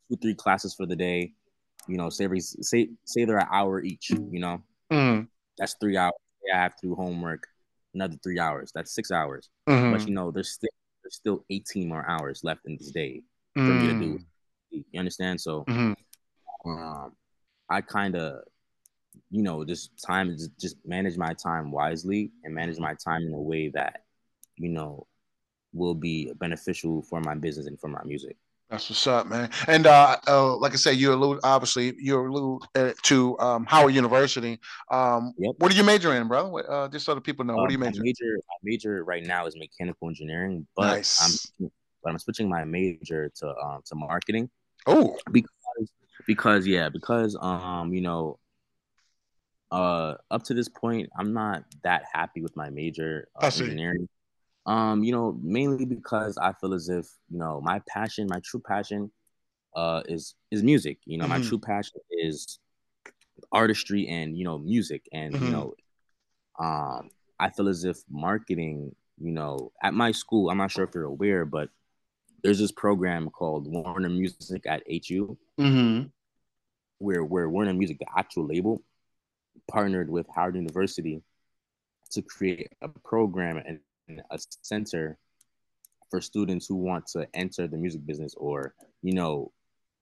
two, 0.09 0.17
three 0.21 0.35
classes 0.35 0.75
for 0.75 0.87
the 0.87 0.95
day, 0.97 1.33
you 1.89 1.97
know, 1.97 2.11
say 2.11 2.25
every 2.25 2.41
say 2.41 2.91
say 3.05 3.25
they're 3.25 3.39
an 3.39 3.49
hour 3.51 3.81
each, 3.83 4.11
you 4.11 4.39
know. 4.39 4.63
Mm. 4.93 5.29
That's 5.59 5.75
three 5.81 5.97
hours. 5.97 6.13
I 6.53 6.59
have 6.59 6.77
to 6.77 6.89
do 6.89 6.95
homework, 6.95 7.47
another 7.95 8.17
three 8.23 8.39
hours. 8.39 8.73
That's 8.75 8.95
six 8.95 9.11
hours. 9.11 9.49
Mhm. 9.69 9.91
But 9.93 10.07
you 10.07 10.15
know, 10.15 10.31
there's 10.31 10.51
still 10.53 10.71
there's 11.03 11.17
still 11.17 11.45
18 11.51 11.89
more 11.89 12.05
hours 12.09 12.45
left 12.45 12.67
in 12.67 12.77
this 12.77 12.91
day 12.91 13.23
for 13.55 13.63
me 13.75 13.87
to 13.87 13.95
do. 13.95 14.21
You 14.71 14.99
understand? 15.01 15.41
So 15.41 15.65
Mhm. 15.65 15.97
um 16.65 17.17
I 17.69 17.81
kind 17.81 18.17
of 18.17 18.43
you 19.31 19.43
know 19.43 19.65
just 19.65 19.91
time 20.05 20.31
just, 20.31 20.59
just 20.59 20.77
manage 20.87 21.17
my 21.17 21.35
time 21.35 21.71
wisely 21.71 22.33
and 22.45 22.55
manage 22.55 22.79
my 22.79 22.95
time 22.95 23.23
in 23.23 23.33
a 23.35 23.41
way 23.41 23.69
that 23.69 24.05
you 24.57 24.69
know 24.69 25.07
will 25.73 25.95
be 25.95 26.33
beneficial 26.39 27.03
for 27.03 27.21
my 27.21 27.35
business 27.35 27.67
and 27.67 27.81
for 27.81 27.89
my 27.89 28.03
music. 28.05 28.37
That's 28.71 28.89
what's 28.89 29.07
up, 29.07 29.27
man. 29.27 29.51
And 29.69 29.87
uh, 29.87 30.17
uh, 30.27 30.57
like 30.57 30.73
I 30.73 30.77
said, 30.77 30.97
you 30.97 31.13
allude 31.13 31.41
obviously 31.45 31.95
you 31.99 32.19
allude 32.19 32.63
uh, 32.75 32.93
to 33.03 33.39
um, 33.39 33.67
Howard 33.67 33.95
University. 33.95 34.59
Um, 34.91 35.35
Yep. 35.37 35.55
What 35.59 35.73
are 35.73 35.75
you 35.75 35.85
majoring 35.85 36.23
in, 36.23 36.29
bro? 36.29 36.57
Uh, 36.59 36.89
just 36.89 37.05
so 37.05 37.15
the 37.15 37.21
people 37.21 37.45
know, 37.45 37.59
what 37.59 37.69
are 37.69 37.73
you 37.73 37.77
Um, 37.77 37.81
my 37.81 37.87
majoring? 37.87 38.05
major 38.07 38.39
my 38.49 38.57
major 38.63 39.05
right 39.05 39.25
now 39.25 39.47
is 39.47 39.57
mechanical 39.57 40.09
engineering, 40.09 40.67
but 40.75 40.87
Nice. 40.89 41.53
I'm 41.61 41.71
but 42.03 42.11
I'm 42.11 42.19
switching 42.19 42.49
my 42.49 42.65
major 42.65 43.31
to 43.37 43.49
um 43.57 43.83
to 43.87 43.95
marketing 43.95 44.51
Oh, 44.87 45.19
because 45.31 45.91
because 46.27 46.67
yeah 46.67 46.89
because 46.89 47.37
um 47.41 47.93
you 47.93 48.01
know 48.01 48.39
uh 49.73 50.15
up 50.31 50.43
to 50.45 50.55
this 50.55 50.69
point 50.69 51.09
i'm 51.19 51.33
not 51.33 51.65
that 51.83 52.05
happy 52.13 52.43
with 52.43 52.55
my 52.57 52.69
major 52.71 53.29
uh, 53.41 53.47
engineering 53.63 54.09
um 54.67 55.03
you 55.03 55.11
know 55.13 55.37
mainly 55.43 55.85
because 55.85 56.37
i 56.39 56.53
feel 56.61 56.75
as 56.75 56.89
if 56.89 57.07
you 57.31 57.39
know 57.39 57.61
my 57.61 57.81
passion 57.89 58.27
my 58.29 58.41
true 58.45 58.61
passion 58.61 59.11
uh 59.75 60.03
is 60.07 60.35
is 60.51 60.63
music 60.63 60.99
you 61.07 61.17
know 61.19 61.27
my 61.27 61.39
Mhm. 61.39 61.49
true 61.49 61.59
passion 61.59 62.01
is 62.11 62.59
artistry 63.51 64.07
and 64.09 64.37
you 64.37 64.45
know 64.45 64.59
music 64.59 65.09
and 65.13 65.35
Mhm. 65.35 65.45
you 65.47 65.51
know 65.53 65.75
um 66.59 67.11
i 67.41 67.49
feel 67.49 67.69
as 67.69 67.85
if 67.85 67.99
marketing 68.11 68.95
you 69.19 69.33
know 69.33 69.73
at 69.83 69.95
my 69.95 70.13
school 70.13 70.51
i'm 70.51 70.59
not 70.59 70.71
sure 70.71 70.85
if 70.85 70.95
you're 70.95 71.05
aware 71.05 71.45
but 71.47 71.71
there's 72.43 72.59
this 72.59 72.73
program 72.73 73.31
called 73.31 73.67
warner 73.67 74.11
music 74.11 74.67
at 74.67 74.83
hu 75.09 75.37
mm-hmm. 75.59 76.07
where 76.99 77.25
where 77.25 77.49
Warner 77.49 77.75
Music, 77.75 77.99
the 77.99 78.07
actual 78.17 78.47
label, 78.47 78.83
partnered 79.71 80.11
with 80.11 80.27
Howard 80.35 80.57
University 80.57 81.23
to 82.11 82.23
create 82.23 82.69
a 82.83 82.89
program 82.89 83.57
and 83.57 83.81
a 84.31 84.39
center 84.63 85.19
for 86.11 86.21
students 86.21 86.67
who 86.67 86.77
want 86.77 87.07
to 87.07 87.27
enter 87.33 87.67
the 87.67 87.77
music 87.77 88.05
business 88.07 88.35
or 88.37 88.75
you 89.03 89.15
know 89.15 89.51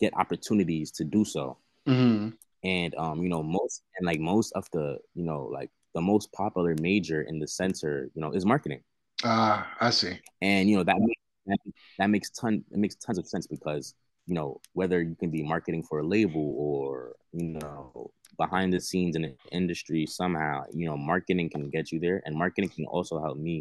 get 0.00 0.12
opportunities 0.16 0.90
to 0.90 1.04
do 1.04 1.24
so. 1.24 1.58
Mm-hmm. 1.86 2.30
And 2.64 2.94
um, 2.96 3.22
you 3.22 3.28
know, 3.28 3.42
most 3.42 3.82
and 3.96 4.06
like 4.06 4.20
most 4.20 4.52
of 4.52 4.66
the 4.72 4.98
you 5.14 5.24
know 5.24 5.48
like 5.52 5.70
the 5.94 6.00
most 6.00 6.32
popular 6.32 6.74
major 6.80 7.22
in 7.22 7.38
the 7.38 7.48
center, 7.48 8.10
you 8.14 8.20
know, 8.20 8.32
is 8.32 8.44
marketing. 8.44 8.82
Ah, 9.24 9.70
I 9.80 9.90
see. 9.90 10.18
and 10.40 10.68
you 10.68 10.76
know 10.76 10.82
that 10.84 10.98
makes, 10.98 11.20
that, 11.46 11.58
that 11.98 12.10
makes 12.10 12.30
ton 12.30 12.64
it 12.70 12.78
makes 12.78 12.96
tons 12.96 13.18
of 13.18 13.26
sense 13.26 13.46
because 13.46 13.94
you 14.26 14.34
know 14.34 14.60
whether 14.72 15.02
you 15.02 15.14
can 15.14 15.30
be 15.30 15.42
marketing 15.42 15.82
for 15.82 16.00
a 16.00 16.06
label 16.06 16.54
or 16.56 17.16
you 17.32 17.58
know 17.58 18.10
behind 18.42 18.68
the 18.72 18.80
scenes 18.88 19.14
in 19.16 19.22
the 19.26 19.34
industry 19.60 20.02
somehow 20.06 20.54
you 20.80 20.86
know 20.88 20.96
marketing 21.12 21.48
can 21.54 21.64
get 21.76 21.84
you 21.92 21.98
there 22.06 22.18
and 22.24 22.34
marketing 22.44 22.70
can 22.76 22.86
also 22.96 23.14
help 23.24 23.36
me 23.48 23.56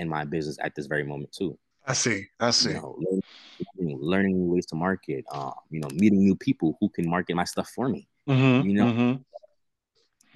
in 0.00 0.06
my 0.16 0.22
business 0.34 0.58
at 0.66 0.74
this 0.74 0.86
very 0.92 1.04
moment 1.12 1.30
too 1.40 1.52
I 1.86 1.94
see. 2.02 2.18
I 2.48 2.50
see. 2.60 2.70
you 2.70 2.76
know 2.78 2.90
learning, 3.06 3.98
learning 4.12 4.34
new 4.40 4.48
ways 4.54 4.66
to 4.70 4.76
market 4.88 5.24
um 5.36 5.54
you 5.70 5.80
know 5.80 5.90
meeting 6.02 6.20
new 6.28 6.36
people 6.46 6.76
who 6.80 6.88
can 6.96 7.06
market 7.16 7.34
my 7.40 7.44
stuff 7.54 7.68
for 7.76 7.88
me 7.94 8.02
Mm-hmm. 8.28 8.68
you 8.68 8.74
know, 8.78 8.88
Mm-hmm. 8.90 9.12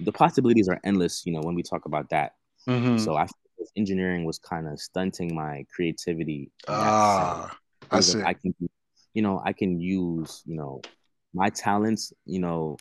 the 0.07 0.11
possibilities 0.11 0.67
are 0.67 0.79
endless 0.83 1.25
you 1.25 1.33
know 1.33 1.41
when 1.41 1.55
we 1.55 1.63
talk 1.63 1.85
about 1.85 2.09
that 2.09 2.29
Mm-hmm. 2.67 2.97
so 3.03 3.15
i 3.15 3.25
feel 3.25 3.49
as 3.61 3.71
engineering 3.81 4.23
was 4.25 4.39
kind 4.39 4.67
of 4.67 4.79
stunting 4.79 5.29
my 5.35 5.65
creativity 5.75 6.49
in 6.67 6.75
that 6.79 6.93
ah, 6.93 7.57
I 7.91 7.99
see. 7.99 8.21
I 8.21 8.33
can, 8.33 8.53
you 9.13 9.21
know, 9.21 9.41
I 9.45 9.53
can 9.53 9.79
use, 9.79 10.41
you 10.45 10.55
know, 10.55 10.81
my 11.33 11.49
talents, 11.49 12.13
you 12.25 12.39
know, 12.39 12.77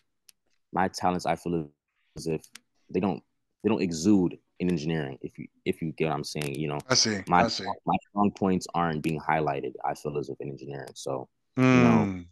my 0.73 0.88
talents. 0.88 1.26
I 1.26 1.37
feel 1.37 1.69
as 2.17 2.26
if 2.26 2.43
they 2.91 3.00
don't, 3.00 3.23
they 3.62 3.69
don't 3.69 3.83
exude 3.83 4.38
in 4.61 4.71
engineering. 4.71 5.19
If 5.23 5.38
you, 5.38 5.47
if 5.64 5.81
you 5.83 5.93
get 5.93 6.09
what 6.09 6.14
I'm 6.14 6.25
saying, 6.25 6.55
you 6.55 6.69
know, 6.69 6.81
I 6.88 6.95
see. 6.95 7.23
my 7.26 7.45
I 7.45 7.49
see. 7.49 7.64
my 7.87 7.97
strong 8.11 8.31
points 8.33 8.67
aren't 8.75 9.02
being 9.02 9.21
highlighted. 9.21 9.73
I 9.85 9.95
feel 9.95 10.19
as 10.19 10.29
if 10.29 10.41
in 10.41 10.49
engineering. 10.49 10.93
So, 10.95 11.29
Mm. 11.59 12.26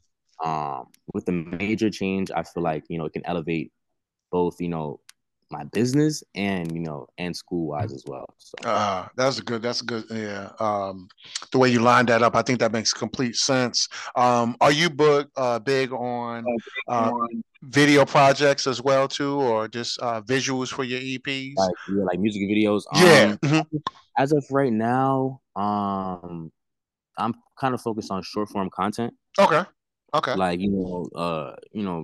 um, 0.45 0.87
with 1.13 1.27
the 1.27 1.33
major 1.33 1.91
change, 1.91 2.31
I 2.31 2.43
feel 2.43 2.63
like 2.63 2.85
you 2.89 2.99
know 2.99 3.05
it 3.05 3.13
can 3.13 3.27
elevate 3.27 3.73
both, 4.31 4.61
you 4.61 4.69
know, 4.69 5.01
my 5.51 5.65
business 5.65 6.23
and 6.35 6.73
you 6.73 6.81
know 6.81 7.07
and 7.19 7.35
school 7.37 7.67
wise 7.69 7.93
as 7.93 8.05
well. 8.07 8.27
So, 8.39 8.69
Uh, 8.69 9.09
that's 9.17 9.39
a 9.39 9.43
good. 9.43 9.63
That's 9.63 9.81
a 9.83 9.85
good. 9.85 10.05
Yeah. 10.11 10.51
Um, 10.61 11.09
the 11.53 11.59
way 11.59 11.69
you 11.71 11.81
lined 11.81 12.09
that 12.09 12.23
up, 12.23 12.37
I 12.37 12.43
think 12.43 12.61
that 12.61 12.73
makes 12.73 12.93
complete 12.93 13.37
sense. 13.37 13.89
Um, 14.17 14.57
are 14.61 14.73
you 14.73 14.91
book 14.91 15.29
uh, 15.37 15.59
big 15.59 15.93
on 15.93 16.45
uh, 16.89 17.11
video 17.63 18.05
projects 18.05 18.67
as 18.67 18.81
well 18.83 19.09
too, 19.09 19.35
or 19.41 19.69
just 19.69 19.99
uh, 20.01 20.23
visuals 20.23 20.69
for 20.69 20.85
your 20.85 21.01
EPs? 21.01 21.55
like 21.57 21.75
yeah, 21.89 22.05
like 22.05 22.19
music 22.21 22.43
videos. 22.43 22.83
yeah. 22.95 23.37
Um, 23.43 23.51
mhm. 23.51 23.83
as 24.19 24.33
of 24.33 24.45
right 24.51 24.73
now, 24.73 25.41
um, 25.57 26.53
I'm 27.19 27.35
kind 27.59 27.75
of 27.75 27.81
focused 27.81 28.11
on 28.11 28.23
short 28.23 28.49
form 28.49 28.71
content, 28.71 29.15
Okay. 29.39 29.63
Okay. 30.15 30.35
like 30.35 30.61
you 30.61 30.71
know, 30.71 31.09
uh, 31.15 31.55
you 31.73 31.83
know, 31.83 32.03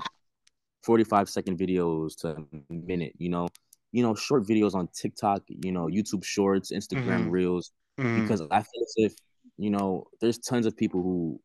45 0.90 1.28
second 1.28 1.58
videos 1.58 2.16
to 2.20 2.36
a 2.36 2.72
minute, 2.72 3.12
you 3.18 3.28
know, 3.28 3.48
you 3.92 4.02
know, 4.04 4.14
short 4.14 4.46
videos 4.46 4.74
on 4.74 4.88
TikTok, 4.94 5.42
you 5.48 5.72
know, 5.72 5.86
YouTube 5.86 6.24
Shorts, 6.24 6.70
Instagram 6.72 7.26
Mhm. 7.26 7.30
Reels, 7.30 7.72
Mhm. 7.98 8.14
because 8.22 8.40
I 8.42 8.60
feel 8.62 8.82
as 8.82 8.94
if 8.96 9.14
you 9.58 9.70
know, 9.70 10.06
there's 10.20 10.38
tons 10.38 10.66
of 10.66 10.76
people 10.76 11.02
who 11.02 11.40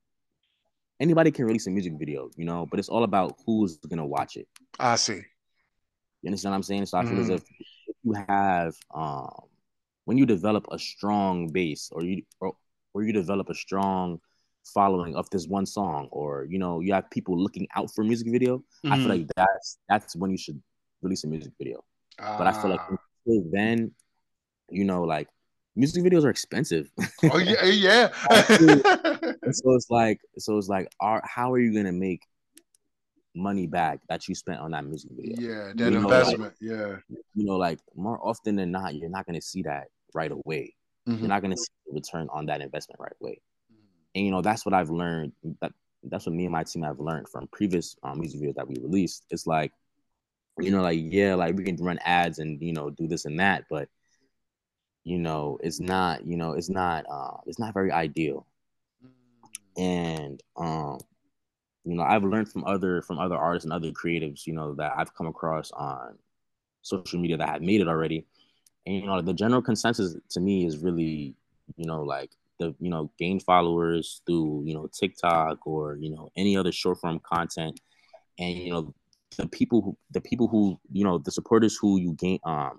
anybody 1.00 1.32
can 1.32 1.46
release 1.46 1.66
a 1.68 1.72
music 1.72 1.94
video, 1.98 2.30
you 2.36 2.46
know, 2.46 2.66
but 2.70 2.78
it's 2.80 2.90
all 2.90 3.04
about 3.04 3.38
who's 3.46 3.78
gonna 3.78 4.06
watch 4.06 4.36
it. 4.38 4.48
I 4.80 4.96
see. 4.98 5.22
You 6.22 6.28
understand 6.28 6.52
what 6.52 6.58
I'm 6.58 6.64
saying? 6.64 6.86
So 6.88 6.98
I 7.00 7.04
feel 7.04 7.20
as 7.20 7.30
Mhm. 7.30 7.36
if 7.38 7.44
if 7.88 7.96
you 8.04 8.14
have 8.28 8.76
um 8.94 9.32
when 10.06 10.18
you 10.18 10.26
develop 10.26 10.66
a 10.72 10.78
strong 10.78 11.48
base 11.52 11.90
or 11.92 12.04
you 12.04 12.24
or, 12.42 12.54
or 12.94 13.04
you 13.04 13.14
develop 13.14 13.50
a 13.50 13.56
strong 13.56 14.20
following 14.74 15.16
of 15.16 15.30
this 15.30 15.48
one 15.48 15.66
song 15.66 16.08
or 16.12 16.46
you 16.50 16.58
know 16.60 16.80
you 16.80 16.94
have 16.94 17.10
people 17.10 17.38
looking 17.38 17.68
out 17.76 17.94
for 17.94 18.02
a 18.02 18.06
music 18.06 18.28
video, 18.32 18.64
I 18.86 18.98
feel 18.98 19.06
Mhm. 19.06 19.10
like 19.10 19.28
that's 19.36 19.78
that's 19.90 20.16
when 20.16 20.32
you 20.32 20.38
should 20.38 20.62
release 21.02 21.24
a 21.24 21.28
music 21.28 21.54
video. 21.58 21.84
But 22.18 22.48
I 22.48 22.54
feel 22.62 22.70
like 22.72 22.82
Ah. 22.82 22.98
until 23.26 23.50
then, 23.52 23.92
you 24.70 24.84
know, 24.86 25.04
like 25.04 25.28
music 25.76 26.04
videos 26.04 26.24
are 26.26 26.30
expensive. 26.30 26.92
oh 27.32 27.38
yeah, 27.38 27.66
yeah. 27.88 28.08
So 29.52 29.74
it's 29.76 29.90
like 29.90 30.20
so 30.38 30.58
it's 30.58 30.70
like 30.70 30.88
are 31.00 31.22
how 31.26 31.52
are 31.54 31.60
you 31.60 31.74
gonna 31.74 31.92
make 31.92 32.22
money 33.36 33.66
back 33.68 34.00
that 34.10 34.28
you 34.28 34.36
spent 34.36 34.60
on 34.60 34.72
that 34.72 34.86
music 34.86 35.12
video? 35.14 35.36
yeah, 35.40 35.72
that 35.76 35.92
You 35.92 36.00
know, 36.00 36.08
like- 36.08 36.26
investment. 36.28 36.54
yeah. 36.62 36.98
you 37.34 37.46
know, 37.46 37.56
like 37.58 37.80
more 37.96 38.20
often 38.22 38.56
than 38.56 38.72
not, 38.72 38.96
you're 38.96 39.10
not 39.10 39.26
going 39.26 39.40
to 39.40 39.46
see 39.46 39.62
that 39.64 39.88
right 40.14 40.32
away. 40.32 40.76
Mhm. 41.08 41.20
You're 41.20 41.30
not 41.30 41.42
going 41.42 41.52
to 41.52 41.58
see 41.58 41.72
the 41.88 41.94
return 41.94 42.28
on 42.30 42.46
that 42.48 42.60
investment 42.62 43.00
right 43.00 43.14
away. 43.22 43.40
And 44.16 44.26
you 44.26 44.32
know, 44.32 44.42
that's 44.42 44.66
what 44.66 44.74
I've 44.74 44.90
learned. 44.90 45.34
That 45.62 45.74
that's 46.04 46.26
what 46.26 46.36
me 46.36 46.46
and 46.46 46.52
my 46.52 46.64
team 46.64 46.84
have 46.84 47.00
learned 47.00 47.30
from 47.30 47.48
previous 47.52 47.96
um, 48.04 48.20
music 48.20 48.42
videos 48.42 48.56
that 48.56 48.68
we 48.68 48.76
released. 48.82 49.26
It's 49.30 49.48
like, 49.48 49.72
you 50.60 50.72
know, 50.72 50.82
like 50.82 51.00
yeah, 51.02 51.36
like 51.36 51.56
we 51.56 51.64
can 51.64 51.78
run 51.78 52.00
ads 52.04 52.40
and 52.40 52.62
you 52.62 52.74
know 52.74 52.90
do 52.90 53.08
this 53.08 53.26
and 53.26 53.40
that, 53.40 53.66
but 53.70 53.90
you 55.04 55.18
know, 55.18 55.58
it's 55.62 55.80
not. 55.80 56.26
You 56.26 56.38
know, 56.38 56.54
it's 56.54 56.70
not. 56.70 57.06
Uh, 57.10 57.38
it's 57.46 57.60
not 57.60 57.74
very 57.74 57.92
ideal. 57.92 58.46
And 59.78 60.42
um, 60.58 61.00
you 61.86 61.96
know, 61.96 62.04
I've 62.04 62.24
learned 62.24 62.52
from 62.52 62.66
other 62.66 63.02
from 63.02 63.20
other 63.20 63.36
artists 63.36 63.66
and 63.66 63.74
other 63.74 63.92
creatives, 63.92 64.46
you 64.46 64.54
know, 64.54 64.76
that 64.76 64.94
I've 64.96 65.16
come 65.16 65.28
across 65.28 65.72
on 65.72 66.18
social 66.82 67.20
media 67.20 67.38
that 67.38 67.50
have 67.50 67.62
made 67.62 67.82
it 67.82 67.88
already. 67.88 68.26
And 68.86 68.96
you 68.96 69.06
know, 69.06 69.22
the 69.22 69.34
general 69.34 69.62
consensus 69.62 70.16
to 70.32 70.40
me 70.40 70.66
is 70.66 70.78
really, 70.78 71.36
you 71.78 71.86
know, 71.86 72.04
like 72.04 72.32
the 72.62 72.70
you 72.80 72.90
know, 72.94 73.04
gain 73.22 73.40
followers 73.40 74.22
through, 74.26 74.64
you 74.68 74.74
know, 74.76 74.88
TikTok 75.00 75.66
or, 75.68 75.98
you 76.04 76.10
know, 76.14 76.30
any 76.38 76.54
other 76.60 76.72
short 76.72 76.98
form 77.02 77.20
content. 77.34 77.76
And 78.40 78.58
you 78.58 78.72
know, 78.72 78.94
the 79.38 79.48
people 79.48 79.82
who 79.82 79.98
the 80.12 80.22
people 80.30 80.48
who, 80.48 80.80
you 80.92 81.04
know, 81.04 81.18
the 81.18 81.32
supporters 81.32 81.78
who 81.82 82.00
you 82.00 82.14
gain 82.26 82.40
um 82.44 82.76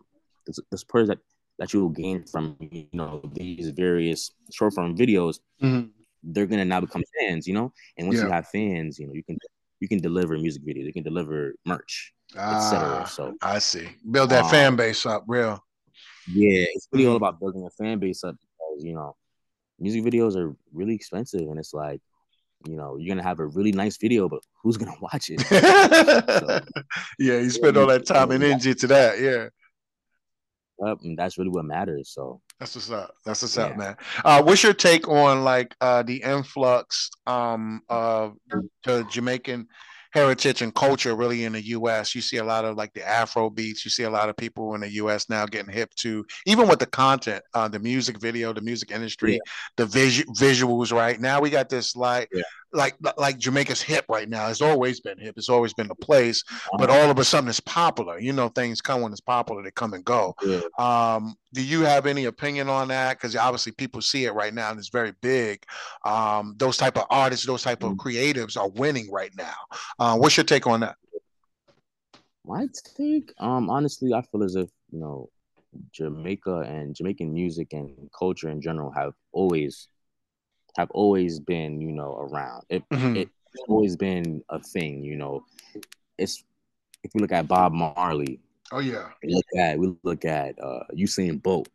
the, 0.46 0.52
the 0.70 0.78
supporters 0.78 1.08
that 1.08 1.18
that 1.58 1.72
you 1.72 1.80
will 1.82 1.94
gain 2.04 2.24
from 2.32 2.56
you 2.60 2.86
know 3.00 3.20
these 3.34 3.70
various 3.84 4.30
short 4.56 4.72
form 4.74 4.96
videos 4.96 5.36
Mhm. 5.62 5.90
they're 6.32 6.46
gonna 6.50 6.64
now 6.64 6.80
become 6.80 7.04
fans, 7.18 7.46
you 7.48 7.54
know. 7.58 7.68
And 7.96 8.06
once 8.08 8.18
you 8.26 8.30
have 8.36 8.46
fans, 8.48 8.98
you 8.98 9.06
know, 9.06 9.14
you 9.18 9.24
can 9.28 9.36
you 9.82 9.88
can 9.92 9.98
deliver 10.08 10.38
music 10.38 10.62
videos, 10.68 10.86
you 10.90 10.92
can 10.98 11.02
deliver 11.10 11.38
merch, 11.66 11.94
etc. 12.34 13.02
Ah, 13.02 13.04
So 13.16 13.22
I 13.42 13.58
see. 13.58 13.86
Build 14.14 14.30
that 14.30 14.44
Um, 14.46 14.50
fan 14.50 14.76
base 14.76 15.04
up, 15.06 15.24
real. 15.26 15.58
Yeah, 16.40 16.64
it's 16.74 16.86
really 16.92 17.06
all 17.06 17.16
about 17.22 17.40
building 17.40 17.64
a 17.66 17.70
fan 17.78 17.98
base 17.98 18.22
up 18.24 18.36
because 18.40 18.84
you 18.88 18.94
know, 18.94 19.10
music 19.82 20.04
videos 20.04 20.36
are 20.36 20.54
really 20.72 20.94
expensive, 20.94 21.40
and 21.42 21.58
it's 21.58 21.74
like, 21.74 22.00
you 22.66 22.76
know, 22.76 22.96
you're 22.96 23.12
gonna 23.14 23.26
have 23.26 23.40
a 23.40 23.46
really 23.46 23.72
nice 23.72 23.96
video, 23.96 24.28
but 24.28 24.40
who's 24.62 24.76
gonna 24.76 24.94
watch 25.00 25.30
it? 25.30 25.42
yeah, 27.18 27.38
you 27.38 27.50
spend 27.50 27.76
all 27.76 27.86
that 27.88 28.06
time 28.06 28.30
and 28.30 28.42
energy 28.44 28.74
to 28.74 28.86
that. 28.88 29.20
Yeah. 29.20 29.48
Up, 30.86 30.98
and 31.02 31.16
that's 31.16 31.38
really 31.38 31.50
what 31.50 31.64
matters. 31.64 32.10
So 32.10 32.40
That's 32.58 32.74
what's 32.74 32.90
up. 32.90 33.14
That's 33.24 33.42
what's 33.42 33.56
Yeah. 33.56 33.64
up, 33.66 33.76
man. 33.76 33.96
Uh, 34.24 34.42
what's 34.42 34.62
your 34.64 34.72
take 34.72 35.06
on 35.08 35.44
like 35.44 35.74
uh, 35.80 36.02
the 36.02 36.22
influx 36.22 37.10
um, 37.26 37.82
of 37.88 38.36
the 38.84 39.04
Jamaican 39.10 39.68
heritage 40.12 40.62
and 40.62 40.74
culture 40.74 41.14
really 41.14 41.44
in 41.44 41.52
the 41.52 41.62
U.S.? 41.68 42.14
You 42.14 42.20
see 42.20 42.38
a 42.38 42.44
lot 42.44 42.64
of 42.64 42.76
like 42.76 42.92
the 42.94 43.06
Afro 43.06 43.50
beats. 43.50 43.84
You 43.84 43.90
see 43.90 44.04
a 44.04 44.10
lot 44.10 44.28
of 44.28 44.36
people 44.36 44.74
in 44.74 44.80
the 44.82 44.90
U.S. 44.94 45.28
now 45.28 45.46
getting 45.46 45.72
hip 45.72 45.94
to 45.96 46.24
even 46.46 46.68
with 46.68 46.78
the 46.78 46.86
content, 46.86 47.42
uh, 47.54 47.68
the 47.68 47.78
music 47.78 48.20
video, 48.20 48.52
the 48.52 48.60
music 48.60 48.90
industry, 48.90 49.40
the 49.76 49.86
visu- 49.86 50.24
visuals. 50.38 50.92
Right 50.92 51.20
now, 51.20 51.40
we 51.40 51.50
got 51.50 51.68
this 51.68 51.96
like. 51.96 52.28
Yeah. 52.32 52.42
Like 52.74 52.96
like 53.18 53.36
Jamaica's 53.36 53.82
hip 53.82 54.06
right 54.08 54.26
now. 54.26 54.48
It's 54.48 54.62
always 54.62 54.98
been 54.98 55.18
hip. 55.18 55.34
It's 55.36 55.50
always 55.50 55.74
been 55.74 55.88
the 55.88 55.94
place. 55.94 56.42
But 56.78 56.88
Uh-huh. 56.88 57.00
all 57.02 57.10
of 57.10 57.18
a 57.18 57.24
sudden, 57.24 57.50
it's 57.50 57.60
popular. 57.60 58.18
You 58.18 58.32
know, 58.32 58.48
things 58.48 58.80
come 58.80 59.02
when 59.02 59.12
it's 59.12 59.20
popular. 59.20 59.62
They 59.62 59.72
come 59.72 59.92
and 59.92 60.02
go. 60.02 60.34
yeah, 60.42 60.60
Um, 60.78 61.34
do 61.52 61.62
you 61.62 61.82
have 61.82 62.06
any 62.06 62.24
opinion 62.24 62.70
on 62.70 62.88
that? 62.88 63.18
Because 63.18 63.36
obviously 63.36 63.72
people 63.72 64.00
see 64.00 64.24
it 64.24 64.32
right 64.32 64.54
now 64.54 64.70
and 64.70 64.78
it's 64.78 64.88
very 64.88 65.12
big. 65.20 65.64
Um, 66.06 66.54
those 66.56 66.78
type 66.78 66.96
of 66.96 67.04
artists, 67.10 67.44
those 67.44 67.62
type 67.62 67.82
of 67.82 67.92
Mm. 67.92 67.96
creatives 67.98 68.56
are 68.58 68.70
winning 68.70 69.10
right 69.12 69.32
now. 69.36 69.52
Uh, 70.02 70.16
what's 70.18 70.36
your 70.36 70.42
take 70.44 70.66
on 70.66 70.80
that? 70.80 70.96
my 72.44 72.66
take, 72.96 73.32
um, 73.38 73.70
honestly, 73.70 74.12
I 74.12 74.22
feel 74.22 74.42
as 74.42 74.56
if 74.56 74.68
you 74.90 74.98
know, 75.00 75.28
Jamaica 75.92 76.60
and 76.66 76.94
Jamaican 76.94 77.32
music 77.32 77.72
and 77.72 78.10
culture 78.18 78.48
in 78.50 78.60
general 78.60 78.90
have 78.92 79.12
always 79.32 79.88
have 80.76 80.90
always 80.90 81.38
been, 81.40 81.80
you 81.80 81.92
know, 81.92 82.16
around. 82.16 82.64
It, 82.68 82.82
Mhm. 82.92 83.16
it's 83.16 83.30
always 83.68 83.96
been 83.96 84.42
a 84.50 84.58
thing, 84.60 85.02
you 85.04 85.16
know. 85.16 85.44
It's 86.18 86.44
if 87.04 87.12
we 87.14 87.20
look 87.20 87.32
at 87.32 87.48
Bob 87.48 87.72
Marley, 87.72 88.40
Oh 88.72 88.80
yeah, 88.80 89.10
we 89.22 89.34
look 89.34 89.46
at 89.58 89.78
we 89.78 89.94
look 90.02 90.24
at 90.24 90.58
uh 90.62 90.84
Usain 90.96 91.42
Bolt, 91.42 91.68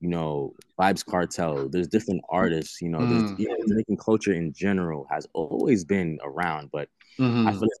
you 0.00 0.08
know, 0.08 0.54
Vybz 0.78 1.04
Kartel. 1.06 1.68
There's 1.70 1.88
different 1.88 2.22
artists, 2.30 2.80
you 2.82 2.88
know, 2.88 3.06
there's 3.06 3.32
Mm. 3.32 3.38
you 3.38 3.48
know, 3.48 3.56
Jamaican 3.68 3.98
culture 3.98 4.32
in 4.32 4.52
general 4.52 5.06
has 5.10 5.26
always 5.34 5.84
been 5.84 6.18
around, 6.24 6.70
but 6.72 6.88
Mhm. 7.18 7.48
I 7.48 7.52
feel 7.52 7.64
it's, 7.64 7.80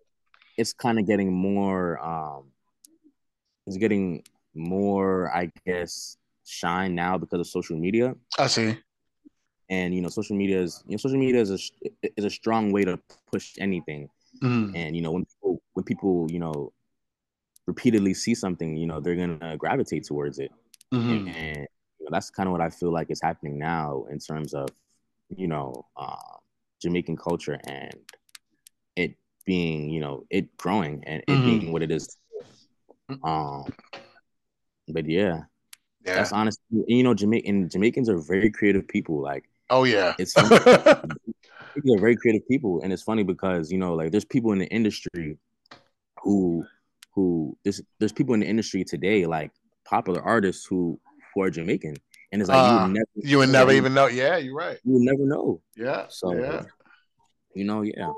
it's 0.56 0.72
kind 0.72 0.98
of 0.98 1.06
getting 1.06 1.32
more 1.32 1.98
um 2.04 2.44
it's 3.66 3.76
getting 3.76 4.22
more, 4.54 5.34
I 5.34 5.50
guess, 5.66 6.16
shine 6.44 6.94
now 6.94 7.16
because 7.16 7.40
of 7.40 7.46
social 7.46 7.76
media. 7.76 8.14
I 8.38 8.46
see. 8.48 8.76
And 9.70 9.94
you 9.94 10.02
know, 10.02 10.08
social 10.08 10.36
media 10.36 10.60
is 10.60 10.82
you 10.86 10.92
know, 10.92 10.98
social 10.98 11.18
media 11.18 11.40
is 11.40 11.50
a 11.50 11.58
is 12.16 12.24
a 12.24 12.30
strong 12.30 12.72
way 12.72 12.84
to 12.84 12.98
push 13.30 13.54
anything. 13.58 14.08
Mhm. 14.42 14.72
And 14.74 14.96
you 14.96 15.02
know, 15.02 15.12
when 15.12 15.24
people 15.24 15.62
when 15.74 15.84
people, 15.84 16.26
you 16.30 16.38
know, 16.38 16.72
repeatedly 17.66 18.14
see 18.14 18.34
something, 18.34 18.76
you 18.76 18.86
know, 18.86 19.00
they're 19.00 19.16
gonna 19.16 19.56
gravitate 19.56 20.04
towards 20.04 20.38
it. 20.38 20.50
Mhm. 20.92 21.28
And 21.34 21.66
you 21.98 22.04
know, 22.04 22.10
that's 22.10 22.30
kind 22.30 22.48
of 22.48 22.52
what 22.52 22.60
I 22.60 22.68
feel 22.68 22.92
like 22.92 23.10
is 23.10 23.22
happening 23.22 23.58
now 23.58 24.04
in 24.10 24.18
terms 24.18 24.52
of, 24.52 24.68
you 25.34 25.46
know, 25.46 25.86
uh, 25.96 26.16
Jamaican 26.82 27.16
culture 27.16 27.58
and 27.66 27.94
being, 29.44 29.88
you 29.90 30.00
know, 30.00 30.24
it 30.30 30.56
growing 30.56 31.02
and 31.06 31.22
it 31.26 31.38
Mhm. 31.38 31.44
being 31.44 31.72
what 31.72 31.82
it 31.82 31.90
is. 31.90 32.16
Um, 33.24 33.64
but 34.88 35.06
yeah, 35.06 35.44
Yeah. 36.04 36.14
that's 36.16 36.32
honestly, 36.32 36.62
you 36.86 37.02
know, 37.02 37.14
Jamaican 37.14 37.68
Jamaicans 37.68 38.08
are 38.08 38.18
very 38.18 38.50
creative 38.50 38.86
people. 38.88 39.20
Like 39.20 39.44
Oh 39.70 39.84
yeah. 39.84 40.14
it's 40.18 40.34
they're 40.34 40.44
very 42.00 42.16
creative 42.16 42.46
people, 42.48 42.80
and 42.82 42.92
it's 42.92 43.02
funny 43.02 43.22
because 43.22 43.70
you 43.70 43.78
know, 43.78 43.94
like 43.94 44.10
there's 44.12 44.24
people 44.24 44.52
in 44.52 44.58
the 44.58 44.66
industry 44.66 45.38
who 46.22 46.64
who 47.14 47.56
there's 47.64 47.80
there's 47.98 48.12
people 48.12 48.34
in 48.34 48.40
the 48.40 48.46
industry 48.46 48.84
today, 48.84 49.26
like 49.26 49.50
popular 49.84 50.22
artists 50.22 50.64
who 50.66 50.98
who 51.34 51.42
are 51.42 51.50
Jamaican, 51.50 51.96
and 52.32 52.42
it's 52.42 52.48
like 52.50 52.56
you 52.64 52.72
Uh, 52.72 52.82
would 52.82 52.92
never 52.92 53.06
you 53.16 53.38
would 53.38 53.48
never 53.48 53.72
even 53.72 53.94
know. 53.94 54.06
Yeah, 54.06 54.36
you're 54.36 54.54
right. 54.56 54.78
you 54.84 54.92
would 54.94 55.02
never 55.02 55.24
know. 55.24 55.60
Yeah. 55.76 56.06
So 56.08 56.34
yeah. 56.34 56.62
you 57.54 57.64
know, 57.64 57.82
yeah. 57.82 58.10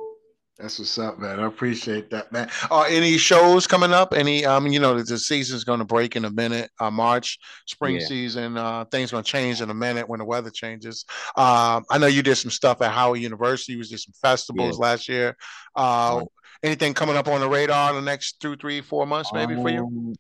That's 0.57 0.79
what's 0.79 0.99
up, 0.99 1.19
man. 1.19 1.41
I 1.41 1.47
appreciate 1.47 2.11
that, 2.11 2.31
man. 2.31 2.49
Are 2.71 2.87
any 2.87 3.19
shows 3.19 3.67
coming 3.67 3.93
up? 3.93 4.15
Any 4.15 4.45
um, 4.45 4.69
you 4.69 4.79
know, 4.79 5.03
the 5.03 5.19
season's 5.19 5.65
gonna 5.65 5.85
break 5.85 6.15
in 6.15 6.25
a 6.25 6.31
minute. 6.31 6.71
Uh 6.79 6.93
March, 6.93 7.39
spring 7.67 7.99
Yeah. 7.99 8.07
season, 8.07 8.57
uh 8.57 8.85
things 8.85 9.11
gonna 9.11 9.25
change 9.25 9.61
in 9.61 9.71
a 9.71 9.75
minute 9.75 10.09
when 10.09 10.21
the 10.21 10.25
weather 10.25 10.51
changes. 10.51 11.05
Um, 11.37 11.85
I 11.91 11.99
know 11.99 12.07
you 12.07 12.23
did 12.23 12.37
some 12.37 12.53
stuff 12.53 12.83
at 12.83 12.93
Howard 12.93 13.19
University, 13.21 13.73
you 13.73 13.79
was 13.79 13.91
did 13.91 13.99
some 13.99 14.15
festivals 14.23 14.79
last 14.79 15.09
year. 15.09 15.37
Uh 15.75 16.19
Right. 16.19 16.29
anything 16.63 16.95
coming 16.95 17.17
up 17.17 17.27
on 17.27 17.41
the 17.41 17.49
radar 17.49 17.91
in 17.91 17.97
the 17.97 18.03
next 18.03 18.41
two, 18.41 18.55
three, 18.57 18.81
four 18.81 19.07
months, 19.07 19.33
maybe 19.33 19.57
for 19.57 19.71
you? 19.71 19.81
Um, 19.85 20.15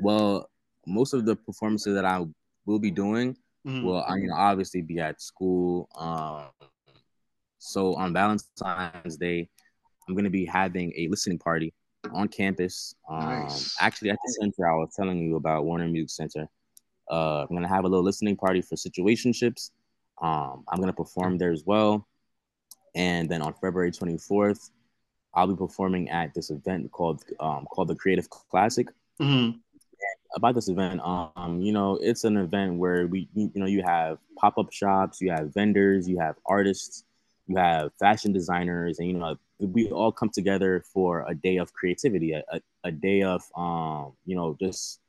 Well, 0.00 0.50
most 0.84 1.14
of 1.14 1.24
the 1.26 1.36
performances 1.36 1.94
that 1.94 2.04
I 2.04 2.26
will 2.66 2.80
be 2.80 2.90
doing 2.90 3.36
Mhm. 3.64 3.84
will, 3.84 4.02
I 4.02 4.16
mean, 4.16 4.32
obviously 4.32 4.82
be 4.82 4.98
at 4.98 5.22
school. 5.22 5.88
Um, 5.94 6.61
so 7.62 7.94
on 7.94 8.12
Valentine's 8.12 9.16
Day, 9.16 9.48
I'm 10.08 10.16
gonna 10.16 10.30
be 10.30 10.44
having 10.44 10.92
a 10.96 11.06
listening 11.08 11.38
party 11.38 11.72
on 12.12 12.26
campus. 12.26 12.94
Um, 13.08 13.28
Nice. 13.28 13.76
actually 13.80 14.10
at 14.10 14.18
the 14.24 14.32
center 14.40 14.68
I 14.68 14.74
was 14.74 14.92
telling 14.96 15.18
you 15.20 15.36
about 15.36 15.64
Warner 15.64 15.86
Music 15.86 16.10
Center. 16.10 16.48
Uh, 17.08 17.42
I'm 17.48 17.54
gonna 17.54 17.68
have 17.68 17.84
a 17.84 17.88
little 17.88 18.04
listening 18.04 18.36
party 18.36 18.62
for 18.62 18.74
situationships. 18.74 19.70
Um, 20.20 20.64
I'm 20.68 20.80
gonna 20.80 20.92
perform 20.92 21.38
there 21.38 21.52
as 21.52 21.62
well. 21.64 22.08
And 22.96 23.28
then 23.28 23.42
on 23.42 23.54
February 23.54 23.92
24th, 23.92 24.70
I'll 25.32 25.46
be 25.46 25.56
performing 25.56 26.10
at 26.10 26.34
this 26.34 26.50
event 26.50 26.90
called 26.90 27.22
um, 27.38 27.66
called 27.66 27.88
the 27.88 27.94
Creative 27.94 28.28
Classic 28.28 28.88
Mhm. 29.20 29.60
about 30.34 30.54
this 30.56 30.68
event 30.68 31.00
um 31.04 31.60
you 31.60 31.72
know 31.72 31.96
it's 32.02 32.24
an 32.24 32.36
event 32.38 32.76
where 32.78 33.06
we 33.06 33.28
you 33.34 33.50
know 33.54 33.66
you 33.66 33.82
have 33.82 34.18
pop-up 34.36 34.72
shops 34.72 35.20
you 35.20 35.30
have 35.30 35.52
vendors 35.54 36.08
you 36.08 36.18
have 36.18 36.34
artists 36.46 37.04
you 37.48 37.56
have 37.56 37.92
fashion 37.98 38.32
designers 38.32 38.98
and 38.98 39.08
you 39.08 39.14
know 39.14 39.36
we 39.58 39.90
all 39.90 40.12
come 40.12 40.28
together 40.30 40.84
for 40.92 41.24
a 41.28 41.34
day 41.34 41.56
of 41.56 41.72
creativity 41.72 42.32
a, 42.32 42.42
a, 42.52 42.60
a 42.84 42.92
day 42.92 43.22
of 43.22 43.42
um 43.56 44.12
you 44.26 44.34
know 44.36 44.56
just 44.60 45.00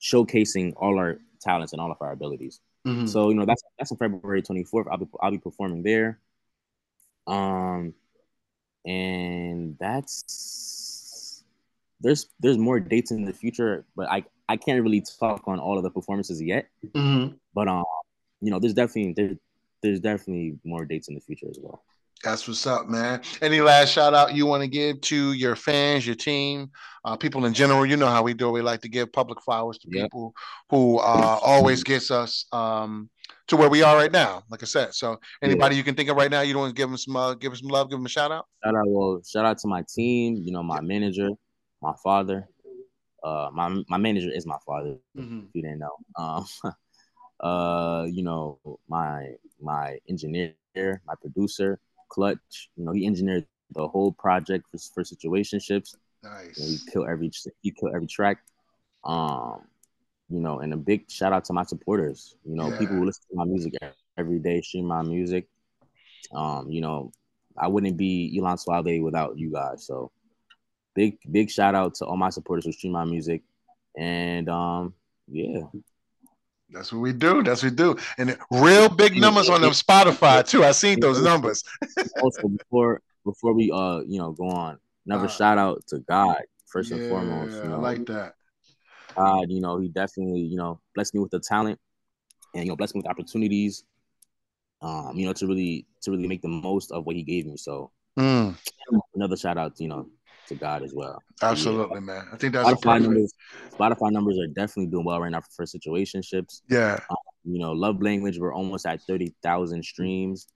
showcasing 0.00 0.72
all 0.76 0.98
our 0.98 1.18
talents 1.40 1.72
and 1.72 1.80
all 1.80 1.90
of 1.90 1.98
our 2.00 2.12
abilities 2.12 2.60
Mhm. 2.86 3.08
so 3.08 3.28
you 3.28 3.34
know 3.34 3.44
that's 3.44 3.62
that's 3.76 3.90
on 3.92 3.98
February 3.98 4.40
24th. 4.40 4.86
I'll 4.90 4.98
be 4.98 5.06
I'll 5.20 5.30
be 5.32 5.38
performing 5.38 5.82
there. 5.82 6.20
Um, 7.26 7.92
and 8.86 9.76
that's 9.78 11.42
there's 12.00 12.28
there's 12.40 12.56
more 12.56 12.78
dates 12.80 13.10
in 13.10 13.24
the 13.24 13.32
future, 13.32 13.84
but 13.96 14.08
I 14.08 14.24
I 14.48 14.56
can't 14.56 14.82
really 14.82 15.02
talk 15.20 15.42
on 15.46 15.58
all 15.58 15.76
of 15.76 15.82
the 15.82 15.90
performances 15.90 16.40
yet. 16.40 16.68
Mhm. 16.94 17.34
But 17.52 17.68
um, 17.68 17.84
you 18.40 18.50
know, 18.50 18.58
there's 18.60 18.74
definitely 18.74 19.12
there's 19.14 19.36
there's 19.82 20.00
definitely 20.00 20.58
more 20.64 20.84
dates 20.84 21.08
in 21.08 21.14
the 21.14 21.20
future 21.20 21.46
as 21.48 21.58
well. 21.60 21.82
That's 22.24 22.48
what's 22.48 22.66
up, 22.66 22.88
man. 22.88 23.20
Any 23.40 23.60
last 23.60 23.92
shout 23.92 24.12
out 24.12 24.34
you 24.34 24.44
want 24.44 24.62
to 24.62 24.68
give 24.68 25.00
to 25.02 25.32
your 25.34 25.54
fans, 25.54 26.04
your 26.04 26.16
team, 26.16 26.70
uh, 27.04 27.16
people 27.16 27.44
in 27.44 27.54
general? 27.54 27.86
You 27.86 27.96
know 27.96 28.08
how 28.08 28.24
we 28.24 28.34
do. 28.34 28.50
We 28.50 28.60
like 28.60 28.80
to 28.80 28.88
give 28.88 29.12
public 29.12 29.40
flowers 29.40 29.78
to 29.78 29.88
Yep. 29.90 30.06
people 30.06 30.34
who 30.68 30.98
uh, 30.98 31.38
always 31.42 31.84
gets 31.84 32.10
us 32.10 32.46
um, 32.50 33.08
to 33.46 33.56
where 33.56 33.70
we 33.70 33.82
are 33.82 33.96
right 33.96 34.10
now. 34.10 34.42
Like 34.50 34.64
I 34.64 34.66
said, 34.66 34.94
so 34.94 35.20
anybody 35.42 35.76
you 35.76 35.84
can 35.84 35.94
think 35.94 36.08
of 36.08 36.16
right 36.16 36.30
now, 36.30 36.40
you 36.40 36.54
don't 36.54 36.62
want 36.62 36.74
to 36.74 36.80
give 36.80 36.88
them 36.88 36.98
some, 36.98 37.14
uh, 37.14 37.34
give 37.34 37.52
them 37.52 37.58
some 37.58 37.68
love, 37.68 37.88
give 37.88 37.98
them 38.00 38.06
a 38.06 38.08
shout 38.08 38.32
out. 38.32 38.46
Shout 38.64 38.74
out, 38.74 38.84
well, 38.88 39.20
shout 39.24 39.44
out 39.44 39.58
to 39.58 39.68
my 39.68 39.84
team. 39.88 40.42
You 40.44 40.50
know, 40.50 40.62
my 40.64 40.80
manager, 40.80 41.28
my 41.80 41.92
father. 42.02 42.48
Uh, 43.22 43.50
my 43.52 43.82
my 43.88 43.96
manager 43.96 44.30
is 44.32 44.46
my 44.46 44.58
father. 44.64 44.96
Mm-hmm. 45.16 45.40
if 45.40 45.54
you 45.54 45.62
didn't 45.62 45.80
know. 45.80 45.96
Um, 46.16 46.46
uh, 47.40 48.06
you 48.10 48.22
know, 48.22 48.58
my 48.88 49.34
my 49.60 49.98
engineer, 50.08 50.54
my 51.06 51.14
producer, 51.20 51.78
Clutch. 52.08 52.70
You 52.76 52.84
know, 52.84 52.92
he 52.92 53.06
engineered 53.06 53.46
the 53.74 53.86
whole 53.86 54.12
project 54.12 54.66
for, 54.70 54.78
for 54.94 55.02
situationships. 55.02 55.94
You 56.22 56.28
know, 56.30 56.36
he 56.38 56.46
Nice. 56.46 56.84
killed 56.90 57.08
every 57.08 57.30
he 57.62 57.70
killed 57.70 57.94
every 57.94 58.06
track. 58.06 58.38
Um, 59.04 59.62
you 60.28 60.40
know, 60.40 60.58
and 60.60 60.72
a 60.72 60.76
big 60.76 61.10
shout 61.10 61.32
out 61.32 61.44
to 61.46 61.52
my 61.52 61.62
supporters. 61.64 62.36
You 62.44 62.56
know, 62.56 62.70
people 62.78 62.96
who 62.96 63.04
listen 63.04 63.24
to 63.30 63.36
my 63.36 63.44
music 63.44 63.74
every 64.16 64.38
day, 64.38 64.60
stream 64.60 64.86
my 64.86 65.02
music. 65.02 65.48
Um, 66.34 66.70
you 66.70 66.80
know, 66.80 67.12
I 67.56 67.68
wouldn't 67.68 67.96
be 67.96 68.36
Elan 68.36 68.58
Suave 68.58 69.00
without 69.00 69.38
you 69.38 69.50
guys. 69.50 69.86
So 69.86 70.10
big 70.94 71.18
big 71.30 71.50
shout 71.50 71.74
out 71.74 71.94
to 71.96 72.06
all 72.06 72.16
my 72.16 72.30
supporters 72.30 72.64
who 72.66 72.72
stream 72.72 72.92
my 72.92 73.04
music. 73.04 73.42
And 73.96 74.48
um, 74.48 74.94
yeah. 75.28 75.62
That's 76.70 76.92
what 76.92 77.00
we 77.00 77.12
do. 77.12 77.42
That's 77.42 77.62
what 77.62 77.70
we 77.72 77.76
do. 77.76 77.96
And 78.18 78.36
real 78.50 78.88
big 78.88 79.16
numbers 79.16 79.48
on 79.48 79.62
them 79.62 79.72
Spotify 79.72 80.46
too. 80.46 80.64
I 80.64 80.72
seen 80.72 81.00
those 81.00 81.22
numbers. 81.22 81.64
also 82.22 82.48
before 82.48 83.00
before 83.24 83.52
we 83.54 83.70
uh 83.70 84.00
you 84.06 84.18
know 84.18 84.32
go 84.32 84.48
on 84.48 84.78
another 85.06 85.24
Uh, 85.24 85.28
shout 85.28 85.58
out 85.58 85.86
to 85.88 85.98
god 86.00 86.36
first 86.66 86.92
and 86.92 87.00
foremost 87.02 87.56
Yeah, 87.56 87.64
you 87.64 87.68
know 87.70 87.76
I 87.76 87.80
like 87.80 88.06
that. 88.06 88.34
God, 89.16 89.46
you 89.50 89.60
know, 89.60 89.78
he 89.80 89.88
definitely, 89.88 90.40
you 90.42 90.56
know, 90.56 90.80
blessed 90.94 91.14
me 91.14 91.20
with 91.20 91.30
the 91.30 91.40
talent 91.40 91.78
and 92.54 92.64
you 92.64 92.70
know, 92.70 92.76
blessed 92.76 92.94
me 92.94 93.00
with 93.00 93.08
opportunities. 93.10 93.84
Um, 94.80 95.16
you 95.16 95.26
know, 95.26 95.32
to 95.32 95.46
really 95.46 95.86
to 96.02 96.10
really 96.12 96.28
make 96.28 96.42
the 96.42 96.48
most 96.48 96.92
of 96.92 97.04
what 97.04 97.16
he 97.16 97.22
gave 97.22 97.46
me. 97.46 97.56
So 97.56 97.90
Mm, 98.18 98.56
another 99.14 99.36
shout 99.36 99.58
out, 99.58 99.80
you 99.80 99.88
know, 99.88 100.08
to 100.48 100.54
God 100.54 100.82
as 100.82 100.92
well. 100.94 101.22
absolutely, 101.42 102.00
man. 102.00 102.26
I 102.32 102.36
think 102.36 102.52
that's 102.52 102.68
a 102.68 102.74
Spotify 102.74 103.02
numbers, 103.02 103.32
Spotify 103.70 104.10
numbers 104.12 104.38
are 104.38 104.46
definitely 104.46 104.90
doing 104.90 105.04
well 105.04 105.20
right 105.20 105.30
now 105.30 105.42
for 105.54 105.64
situationships. 105.64 106.62
Yeah. 106.68 106.98
You 107.44 107.58
know, 107.58 107.72
love 107.72 108.02
language, 108.02 108.38
we're 108.38 108.52
almost 108.52 108.84
at 108.86 109.00
thirty 109.02 109.34
thousand 109.42 109.84
streams. 109.84 110.46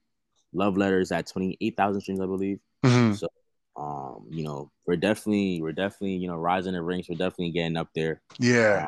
Love 0.53 0.77
letters 0.77 1.11
at 1.11 1.27
twenty 1.27 1.57
eight 1.61 1.75
thousand 1.75 2.01
streams, 2.01 2.19
I 2.19 2.25
believe. 2.25 2.59
Mhm. 2.85 3.17
So, 3.17 3.27
um, 3.75 4.27
you 4.29 4.43
know, 4.43 4.69
we're 4.85 4.97
definitely, 4.97 5.61
we're 5.61 5.71
definitely, 5.71 6.17
you 6.17 6.27
know, 6.27 6.35
rising 6.35 6.73
the 6.73 6.81
ranks. 6.83 7.09
We're 7.09 7.15
definitely 7.15 7.51
getting 7.51 7.77
up 7.77 7.89
there. 7.95 8.21
Yeah. 8.37 8.85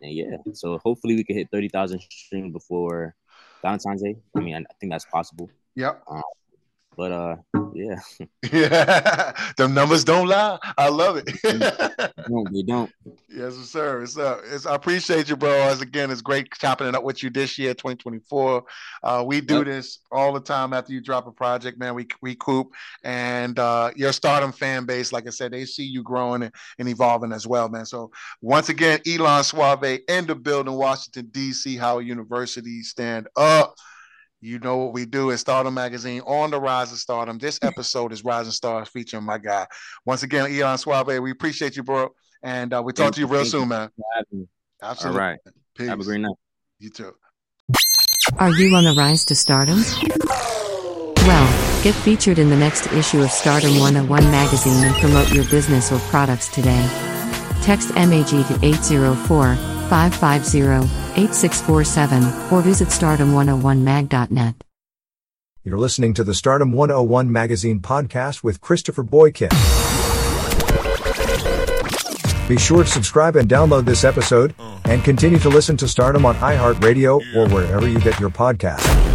And 0.00 0.12
yeah, 0.12 0.36
so 0.54 0.78
hopefully 0.78 1.14
we 1.16 1.24
can 1.24 1.36
hit 1.36 1.48
thirty 1.52 1.68
thousand 1.68 2.00
streams 2.10 2.52
before 2.52 3.14
Valentine's 3.60 4.02
Day. 4.02 4.16
I 4.36 4.40
mean, 4.40 4.54
I 4.54 4.58
I 4.60 4.74
think 4.80 4.90
that's 4.92 5.04
possible. 5.04 5.50
Yep. 5.76 6.02
But 6.96 7.12
uh, 7.12 7.36
yeah, 7.74 8.00
Yeah. 8.52 9.32
Them 9.56 9.72
numbers 9.74 10.04
don't 10.04 10.28
lie. 10.28 10.58
I 10.76 10.88
love 10.88 11.16
it. 11.24 11.30
no, 12.28 12.44
they 12.52 12.62
don't. 12.62 12.90
Yes, 13.34 13.54
sir. 13.54 14.02
It's, 14.02 14.18
uh, 14.18 14.40
it's, 14.44 14.66
I 14.66 14.74
appreciate 14.74 15.28
you, 15.30 15.36
bro. 15.36 15.50
As 15.50 15.80
again, 15.80 16.10
it's 16.10 16.20
great 16.20 16.52
chopping 16.52 16.86
it 16.86 16.94
up 16.94 17.02
with 17.02 17.22
you 17.22 17.30
this 17.30 17.58
year, 17.58 17.72
2024. 17.72 18.64
Uh, 19.02 19.24
we 19.26 19.40
do 19.40 19.56
Yep. 19.58 19.64
this 19.66 20.00
all 20.10 20.32
the 20.34 20.40
time 20.40 20.74
after 20.74 20.92
you 20.92 21.00
drop 21.00 21.26
a 21.26 21.32
project, 21.32 21.78
man. 21.78 21.94
We 21.94 22.06
we 22.20 22.34
coop 22.34 22.68
and 23.04 23.58
uh, 23.58 23.90
your 23.96 24.12
Stardom 24.12 24.52
fan 24.52 24.84
base, 24.84 25.12
like 25.12 25.26
I 25.26 25.30
said, 25.30 25.52
they 25.52 25.64
see 25.64 25.84
you 25.84 26.02
growing 26.02 26.42
and, 26.42 26.54
and 26.78 26.88
evolving 26.88 27.32
as 27.32 27.46
well, 27.46 27.68
man. 27.70 27.86
So 27.86 28.10
once 28.42 28.68
again, 28.68 29.00
Elan 29.06 29.44
Suave 29.44 30.00
in 30.08 30.26
the 30.26 30.34
building, 30.34 30.74
Washington 30.74 31.28
D.C. 31.30 31.76
Howard 31.76 32.06
University, 32.06 32.82
stand 32.82 33.28
up. 33.36 33.74
You 34.44 34.58
know 34.58 34.76
what 34.78 34.92
we 34.92 35.06
do. 35.06 35.30
It's 35.30 35.40
Stardom 35.42 35.72
Magazine 35.74 36.20
on 36.22 36.50
the 36.50 36.60
Rise 36.60 36.90
of 36.90 36.98
Stardom. 36.98 37.38
This 37.38 37.60
episode 37.62 38.12
is 38.12 38.24
Rising 38.24 38.50
Stars 38.50 38.88
featuring 38.88 39.22
my 39.22 39.38
guy. 39.38 39.68
Once 40.04 40.24
again, 40.24 40.50
Elan 40.50 40.78
Suave, 40.78 41.20
we 41.22 41.30
appreciate 41.30 41.76
you, 41.76 41.84
bro. 41.84 42.08
And 42.42 42.74
uh, 42.74 42.82
we 42.84 42.92
talk 42.92 43.04
Thank 43.04 43.14
to 43.14 43.20
you 43.20 43.26
you, 43.28 43.32
real 43.32 43.42
thank 43.42 43.52
you. 43.52 43.60
soon, 43.60 43.68
man. 43.68 43.88
for 43.96 44.02
having 44.16 44.40
me. 44.40 44.46
All 44.82 44.90
Absolutely. 44.90 45.20
right, 45.20 45.38
Peace. 45.76 45.88
have 45.88 46.00
a 46.00 46.02
great 46.02 46.20
night. 46.22 46.34
You 46.80 46.90
too. 46.90 47.14
Are 48.38 48.50
you 48.50 48.74
on 48.74 48.82
the 48.82 48.94
rise 48.98 49.24
to 49.26 49.36
stardom? 49.36 49.84
Well, 51.24 51.82
get 51.84 51.94
featured 51.94 52.40
in 52.40 52.50
the 52.50 52.56
next 52.56 52.88
issue 52.88 53.22
of 53.22 53.30
Stardom 53.30 53.78
101 53.78 54.24
magazine 54.24 54.84
and 54.84 54.94
promote 54.96 55.32
your 55.32 55.44
business 55.50 55.92
or 55.92 56.00
products 56.10 56.48
today. 56.48 56.84
Text 57.62 57.94
MAG 57.94 58.26
to 58.26 58.58
804 58.60 59.54
550 59.92 60.88
8647 61.20 62.22
or 62.50 62.62
visit 62.62 62.88
stardom101mag.net. 62.88 64.54
You're 65.64 65.78
listening 65.78 66.14
to 66.14 66.24
the 66.24 66.32
Stardom 66.32 66.72
101 66.72 67.30
Magazine 67.30 67.78
podcast 67.80 68.42
with 68.42 68.62
Christopher 68.62 69.02
Boykin. 69.02 69.50
Be 72.48 72.56
sure 72.56 72.84
to 72.84 72.88
subscribe 72.88 73.36
and 73.36 73.46
download 73.46 73.84
this 73.84 74.02
episode, 74.02 74.54
and 74.86 75.04
continue 75.04 75.38
to 75.40 75.50
listen 75.50 75.76
to 75.76 75.86
Stardom 75.86 76.24
on 76.24 76.36
iHeartRadio 76.36 77.36
or 77.36 77.46
wherever 77.50 77.86
you 77.86 78.00
get 78.00 78.18
your 78.18 78.30
podcasts. 78.30 79.11